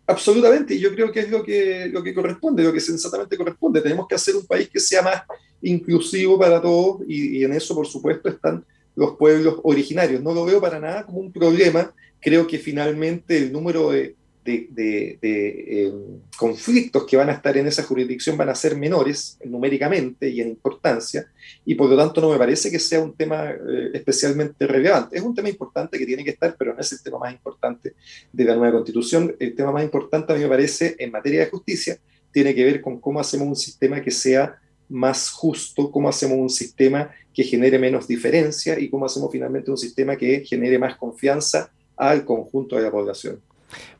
Absolutamente, 0.08 0.74
y 0.74 0.80
yo 0.80 0.92
creo 0.94 1.12
que 1.12 1.20
es 1.20 1.30
lo 1.30 1.44
que, 1.44 1.88
lo 1.92 2.02
que 2.02 2.14
corresponde, 2.14 2.62
lo 2.64 2.72
que 2.72 2.80
sensatamente 2.80 3.36
corresponde. 3.36 3.80
Tenemos 3.80 4.06
que 4.08 4.16
hacer 4.16 4.34
un 4.34 4.46
país 4.46 4.68
que 4.68 4.80
sea 4.80 5.02
más 5.02 5.22
inclusivo 5.62 6.38
para 6.38 6.60
todos 6.60 7.02
y 7.08 7.42
en 7.42 7.52
eso, 7.52 7.74
por 7.74 7.86
supuesto, 7.86 8.28
están 8.28 8.64
los 8.96 9.16
pueblos 9.16 9.60
originarios. 9.62 10.22
No 10.22 10.34
lo 10.34 10.44
veo 10.44 10.60
para 10.60 10.80
nada 10.80 11.04
como 11.04 11.18
un 11.18 11.32
problema. 11.32 11.94
Creo 12.20 12.46
que 12.46 12.58
finalmente 12.58 13.36
el 13.36 13.52
número 13.52 13.90
de, 13.90 14.16
eh, 14.48 15.92
conflictos 16.36 17.04
que 17.04 17.16
van 17.16 17.28
a 17.28 17.32
estar 17.32 17.56
en 17.56 17.66
esa 17.66 17.82
jurisdicción 17.82 18.36
van 18.36 18.48
a 18.48 18.54
ser 18.54 18.76
menores 18.76 19.38
numéricamente 19.44 20.28
y 20.28 20.40
en 20.40 20.48
importancia, 20.50 21.26
y 21.64 21.74
por 21.74 21.90
lo 21.90 21.96
tanto 21.96 22.20
no 22.20 22.30
me 22.30 22.38
parece 22.38 22.70
que 22.70 22.78
sea 22.78 23.00
un 23.00 23.12
tema 23.12 23.50
eh, 23.50 23.90
especialmente 23.92 24.66
relevante. 24.66 25.16
Es 25.16 25.22
un 25.22 25.34
tema 25.34 25.48
importante 25.48 25.98
que 25.98 26.06
tiene 26.06 26.22
que 26.24 26.30
estar, 26.30 26.54
pero 26.56 26.74
no 26.74 26.80
es 26.80 26.92
el 26.92 27.02
tema 27.02 27.18
más 27.18 27.32
importante 27.32 27.94
de 28.32 28.44
la 28.44 28.54
nueva 28.54 28.74
constitución. 28.74 29.34
El 29.38 29.54
tema 29.54 29.72
más 29.72 29.82
importante 29.82 30.32
a 30.32 30.36
mí 30.36 30.42
me 30.42 30.48
parece 30.48 30.94
en 30.98 31.10
materia 31.10 31.40
de 31.40 31.50
justicia 31.50 31.98
tiene 32.30 32.54
que 32.54 32.64
ver 32.64 32.80
con 32.80 33.00
cómo 33.00 33.18
hacemos 33.18 33.48
un 33.48 33.56
sistema 33.56 34.00
que 34.00 34.10
sea 34.10 34.60
más 34.88 35.30
justo, 35.30 35.90
cómo 35.90 36.08
hacemos 36.08 36.38
un 36.38 36.50
sistema 36.50 37.10
que 37.34 37.44
genere 37.44 37.78
menos 37.78 38.06
diferencia 38.06 38.78
y 38.78 38.88
cómo 38.88 39.06
hacemos 39.06 39.30
finalmente 39.30 39.70
un 39.70 39.78
sistema 39.78 40.16
que 40.16 40.44
genere 40.44 40.78
más 40.78 40.96
confianza 40.96 41.70
al 41.96 42.24
conjunto 42.24 42.76
de 42.76 42.82
la 42.82 42.90
población. 42.90 43.40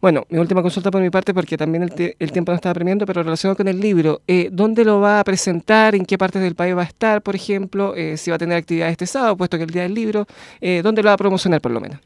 Bueno, 0.01 0.25
mi 0.29 0.38
última 0.38 0.62
consulta 0.62 0.90
por 0.90 1.03
mi 1.03 1.11
parte, 1.11 1.35
porque 1.35 1.57
también 1.57 1.83
el, 1.83 2.33
tiempo 2.33 2.53
no 2.53 2.57
estaba 2.57 2.75
premiando, 2.75 3.07
pero 3.07 3.22
relacionado 3.22 3.57
con 3.57 3.68
el 3.68 3.81
libro, 3.81 4.22
eh, 4.27 4.49
¿dónde 4.53 4.85
lo 4.85 5.01
va 5.01 5.20
a 5.20 5.25
presentar? 5.25 5.94
¿En 5.94 6.05
qué 6.05 6.16
partes 6.16 6.42
del 6.42 6.55
país 6.55 6.77
va 6.77 6.83
a 6.83 6.87
estar, 6.87 7.22
por 7.22 7.35
ejemplo? 7.35 7.94
Eh, 7.96 8.16
si 8.16 8.31
va 8.31 8.37
a 8.37 8.38
tener 8.38 8.57
actividades 8.57 8.92
este 8.92 9.07
sábado, 9.07 9.37
puesto 9.37 9.57
que 9.57 9.64
el 9.64 9.70
día 9.70 9.83
del 9.83 9.94
libro, 9.94 10.27
eh, 10.61 10.81
¿dónde 10.83 11.03
lo 11.03 11.09
va 11.09 11.14
a 11.14 11.18
promocionar 11.18 11.61
por 11.61 11.72
lo 11.72 11.81
menos? 11.81 11.99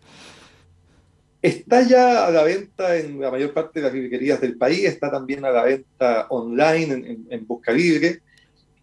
Está 1.43 1.83
ya 1.83 2.27
a 2.27 2.31
la 2.31 2.43
venta 2.43 2.97
en 2.97 3.19
la 3.19 3.31
mayor 3.31 3.53
parte 3.53 3.81
de 3.81 3.87
las 3.87 3.95
librerías 3.95 4.41
del 4.41 4.57
país, 4.57 4.85
está 4.85 5.11
también 5.11 5.45
a 5.45 5.51
la 5.51 5.65
venta 5.65 6.27
online 6.29 6.95
en, 6.95 7.27
en, 7.31 7.47
Busca 7.47 7.73
Libre 7.73 8.21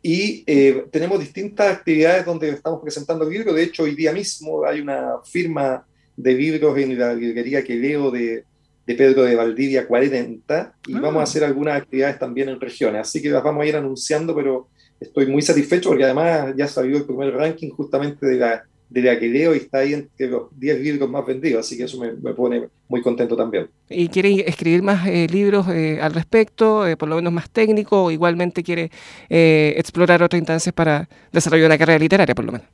y 0.01 0.43
tenemos 0.91 1.19
distintas 1.19 1.77
actividades 1.77 2.25
donde 2.25 2.49
estamos 2.49 2.81
presentando 2.81 3.25
el 3.25 3.31
libro. 3.31 3.53
De 3.53 3.63
hecho, 3.63 3.83
hoy 3.83 3.95
día 3.95 4.13
mismo 4.13 4.65
hay 4.65 4.79
una 4.79 5.15
firma 5.25 5.86
de 6.15 6.33
libros 6.33 6.77
en 6.77 6.97
la 6.97 7.13
librería 7.13 7.63
que 7.63 7.75
leo 7.75 8.10
de, 8.10 8.43
de 8.86 8.95
Pedro 8.95 9.23
de 9.23 9.36
Valdivia 9.36 9.86
40 9.86 10.75
y 10.88 10.95
ah. 10.95 10.99
vamos 11.01 11.19
a 11.19 11.23
hacer 11.23 11.43
algunas 11.43 11.81
actividades 11.81 12.17
también 12.17 12.49
en 12.49 12.60
regiones. 12.60 13.01
Así 13.01 13.21
que 13.21 13.29
las 13.29 13.43
vamos 13.43 13.63
a 13.63 13.67
ir 13.67 13.75
anunciando, 13.75 14.33
pero 14.33 14.69
estoy 14.99 15.27
muy 15.27 15.41
satisfecho 15.41 15.89
porque 15.89 16.05
además 16.05 16.53
ya 16.57 16.67
salió 16.67 16.97
el 16.97 17.05
primer 17.05 17.33
ranking 17.33 17.69
justamente 17.69 18.25
de 18.25 18.38
la, 18.38 18.63
de 18.89 19.02
la 19.02 19.19
que 19.19 19.28
leo 19.28 19.54
y 19.54 19.60
está 19.60 19.80
ahí 19.80 19.93
entre 19.93 20.28
los 20.28 20.47
10 20.58 20.80
libros 20.80 21.10
más 21.10 21.26
vendidos, 21.26 21.65
así 21.65 21.78
que 21.78 21.84
eso 21.84 22.00
me, 22.00 22.34
pone 22.34 22.69
muy 22.88 23.02
contento 23.02 23.36
también. 23.36 23.67
¿Y 23.89 24.08
quiere 24.08 24.47
escribir 24.47 24.82
más 24.82 25.08
eh, 25.08 25.28
libros 25.30 25.67
eh, 25.69 26.00
al 26.02 26.13
respecto, 26.13 26.88
eh, 26.88 26.95
por 26.95 27.10
lo 27.10 27.17
menos 27.17 27.34
más 27.34 27.50
técnico, 27.50 28.06
o 28.06 28.12
igualmente 28.12 28.63
quiere 28.63 28.89
explorar 29.30 30.23
otras 30.23 30.39
instancias 30.39 30.73
para 30.73 31.08
desarrollar 31.32 31.67
una 31.67 31.78
carrera 31.78 32.00
literaria, 32.00 32.34
por 32.34 32.45
lo 32.45 32.54
menos? 32.54 32.67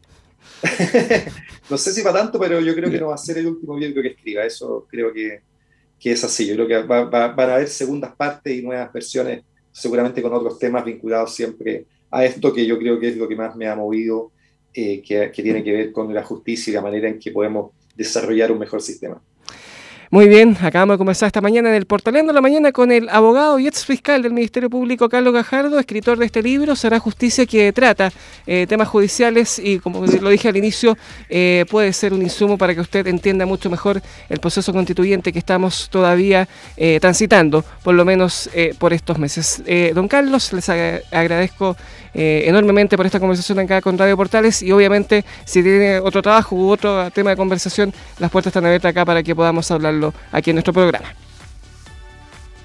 no 1.69 1.77
sé 1.77 1.91
si 1.91 2.01
para 2.03 2.19
tanto, 2.19 2.39
pero 2.39 2.61
yo 2.61 2.73
creo 2.75 2.89
que 2.89 2.99
no 2.99 3.07
va 3.07 3.15
a 3.15 3.17
ser 3.17 3.37
el 3.39 3.47
último 3.47 3.77
libro 3.77 4.01
que 4.01 4.09
escriba, 4.09 4.45
eso 4.45 4.85
creo 4.89 5.11
que 5.11 5.41
que 6.03 6.11
es 6.11 6.23
así. 6.25 6.45
Yo 6.45 6.55
creo 6.55 6.67
que 6.67 6.81
va, 6.83 7.05
van 7.05 7.49
a 7.49 7.55
haber 7.55 7.69
segundas 7.69 8.13
partes 8.13 8.53
y 8.53 8.61
nuevas 8.61 8.91
versiones, 8.91 9.41
seguramente 9.71 10.21
con 10.21 10.33
otros 10.33 10.59
temas 10.59 10.83
vinculados 10.83 11.33
siempre 11.33 11.85
a 12.11 12.25
esto, 12.25 12.53
que 12.53 12.65
yo 12.65 12.77
creo 12.77 12.99
que 12.99 13.07
es 13.07 13.15
lo 13.17 13.25
que 13.25 13.37
más 13.37 13.55
me 13.55 13.67
ha 13.67 13.75
movido, 13.75 14.32
eh, 14.73 15.01
que, 15.01 15.31
que 15.31 15.43
tiene 15.43 15.63
que 15.63 15.71
ver 15.71 15.91
con 15.91 16.13
la 16.13 16.23
justicia 16.23 16.71
y 16.71 16.73
la 16.73 16.81
manera 16.81 17.07
en 17.07 17.19
que 17.19 17.31
podemos 17.31 17.71
desarrollar 17.95 18.51
un 18.51 18.59
mejor 18.59 18.81
sistema. 18.81 19.21
Muy 20.13 20.27
bien, 20.27 20.55
acabamos 20.61 20.93
de 20.93 20.97
conversar 20.99 21.25
esta 21.25 21.41
mañana 21.41 21.69
en 21.69 21.75
el 21.75 21.87
Portaleando 21.87 22.33
la 22.33 22.41
Mañana 22.41 22.71
con 22.71 22.91
el 22.91 23.09
abogado 23.09 23.57
y 23.57 23.65
ex 23.65 23.83
fiscal 23.83 24.21
del 24.21 24.31
Ministerio 24.31 24.69
Público, 24.69 25.09
Carlos 25.09 25.33
Gajardo, 25.33 25.79
escritor 25.79 26.19
de 26.19 26.27
este 26.27 26.43
libro, 26.43 26.75
Será 26.75 26.99
Justicia, 26.99 27.47
que 27.47 27.73
trata 27.73 28.11
eh, 28.45 28.67
temas 28.69 28.89
judiciales 28.89 29.57
y, 29.57 29.79
como 29.79 30.05
lo 30.05 30.29
dije 30.29 30.49
al 30.49 30.55
inicio, 30.55 30.95
eh, 31.29 31.65
puede 31.67 31.91
ser 31.93 32.13
un 32.13 32.21
insumo 32.21 32.59
para 32.59 32.75
que 32.75 32.81
usted 32.81 33.07
entienda 33.07 33.47
mucho 33.47 33.71
mejor 33.71 34.03
el 34.29 34.39
proceso 34.39 34.71
constituyente 34.71 35.33
que 35.33 35.39
estamos 35.39 35.89
todavía 35.89 36.47
eh, 36.77 36.99
transitando, 37.01 37.65
por 37.81 37.95
lo 37.95 38.05
menos 38.05 38.51
por 38.77 38.93
estos 38.93 39.17
meses. 39.17 39.63
don 39.95 40.07
Carlos, 40.07 40.53
les 40.53 40.69
agradezco 40.69 41.75
enormemente 42.13 42.95
por 42.97 43.07
esta 43.07 43.19
conversación 43.19 43.57
acá 43.57 43.81
con 43.81 43.97
Radio 43.97 44.15
Portales 44.15 44.61
y 44.61 44.71
obviamente 44.71 45.25
si 45.45 45.63
tiene 45.63 45.97
otro 45.97 46.21
trabajo 46.21 46.55
u 46.55 46.69
otro 46.69 47.09
tema 47.09 47.31
de 47.31 47.35
conversación, 47.35 47.91
las 48.19 48.29
puertas 48.29 48.51
están 48.51 48.65
abiertas 48.65 48.91
acá 48.91 49.03
para 49.05 49.23
que 49.23 49.35
podamos 49.35 49.71
hablarlo 49.71 50.02
aquí 50.31 50.49
en 50.49 50.55
nuestro 50.55 50.73
programa. 50.73 51.13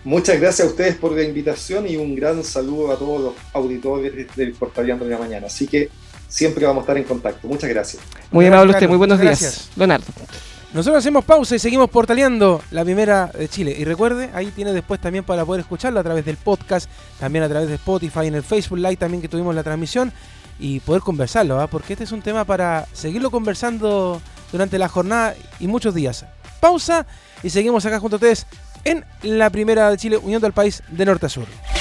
Muchas 0.04 0.40
gracias 0.40 0.66
a 0.66 0.70
ustedes 0.70 0.94
por 0.94 1.12
la 1.12 1.22
invitación 1.22 1.86
y 1.86 1.96
un 1.96 2.14
gran 2.14 2.42
saludo 2.42 2.92
a 2.92 2.96
todos 2.96 3.20
los 3.20 3.34
auditores 3.52 4.34
del 4.34 4.52
Portaleando 4.52 5.04
de 5.04 5.10
la 5.10 5.18
Mañana. 5.18 5.48
Así 5.48 5.66
que 5.66 5.90
siempre 6.28 6.64
vamos 6.64 6.80
a 6.80 6.84
estar 6.84 6.96
en 6.96 7.04
contacto. 7.04 7.46
Muchas 7.46 7.68
gracias. 7.68 8.02
Muy 8.30 8.46
amable 8.46 8.72
usted, 8.72 8.88
muy 8.88 8.96
buenos 8.96 9.20
días. 9.20 9.68
Leonardo. 9.76 10.06
Nosotros 10.72 10.98
hacemos 10.98 11.24
pausa 11.24 11.56
y 11.56 11.58
seguimos 11.58 11.88
portaleando 11.88 12.62
la 12.70 12.84
primera 12.84 13.26
de 13.26 13.48
Chile. 13.48 13.74
Y 13.78 13.84
recuerde, 13.84 14.30
ahí 14.34 14.50
tiene 14.50 14.72
después 14.72 15.00
también 15.00 15.24
para 15.24 15.44
poder 15.44 15.60
escucharlo 15.60 15.98
a 15.98 16.02
través 16.02 16.24
del 16.24 16.36
podcast, 16.36 16.90
también 17.18 17.42
a 17.42 17.48
través 17.48 17.68
de 17.68 17.74
Spotify, 17.76 18.26
en 18.26 18.34
el 18.34 18.42
Facebook 18.42 18.78
Live 18.78 18.96
también 18.96 19.22
que 19.22 19.28
tuvimos 19.28 19.54
la 19.54 19.62
transmisión 19.62 20.12
y 20.58 20.80
poder 20.80 21.02
conversarlo, 21.02 21.60
¿ah? 21.60 21.68
porque 21.68 21.94
este 21.94 22.04
es 22.04 22.12
un 22.12 22.20
tema 22.20 22.44
para 22.44 22.86
seguirlo 22.92 23.30
conversando 23.30 24.20
durante 24.52 24.78
la 24.78 24.88
jornada 24.88 25.34
y 25.58 25.68
muchos 25.68 25.94
días. 25.94 26.26
Pausa 26.60 27.06
y 27.42 27.50
seguimos 27.50 27.84
acá 27.86 28.00
junto 28.00 28.16
a 28.16 28.18
ustedes 28.18 28.46
en 28.84 29.04
la 29.22 29.50
primera 29.50 29.90
de 29.90 29.96
Chile, 29.96 30.16
Unión 30.16 30.40
del 30.40 30.52
País 30.52 30.82
de 30.88 31.04
Norte 31.04 31.26
a 31.26 31.28
Sur. 31.28 31.77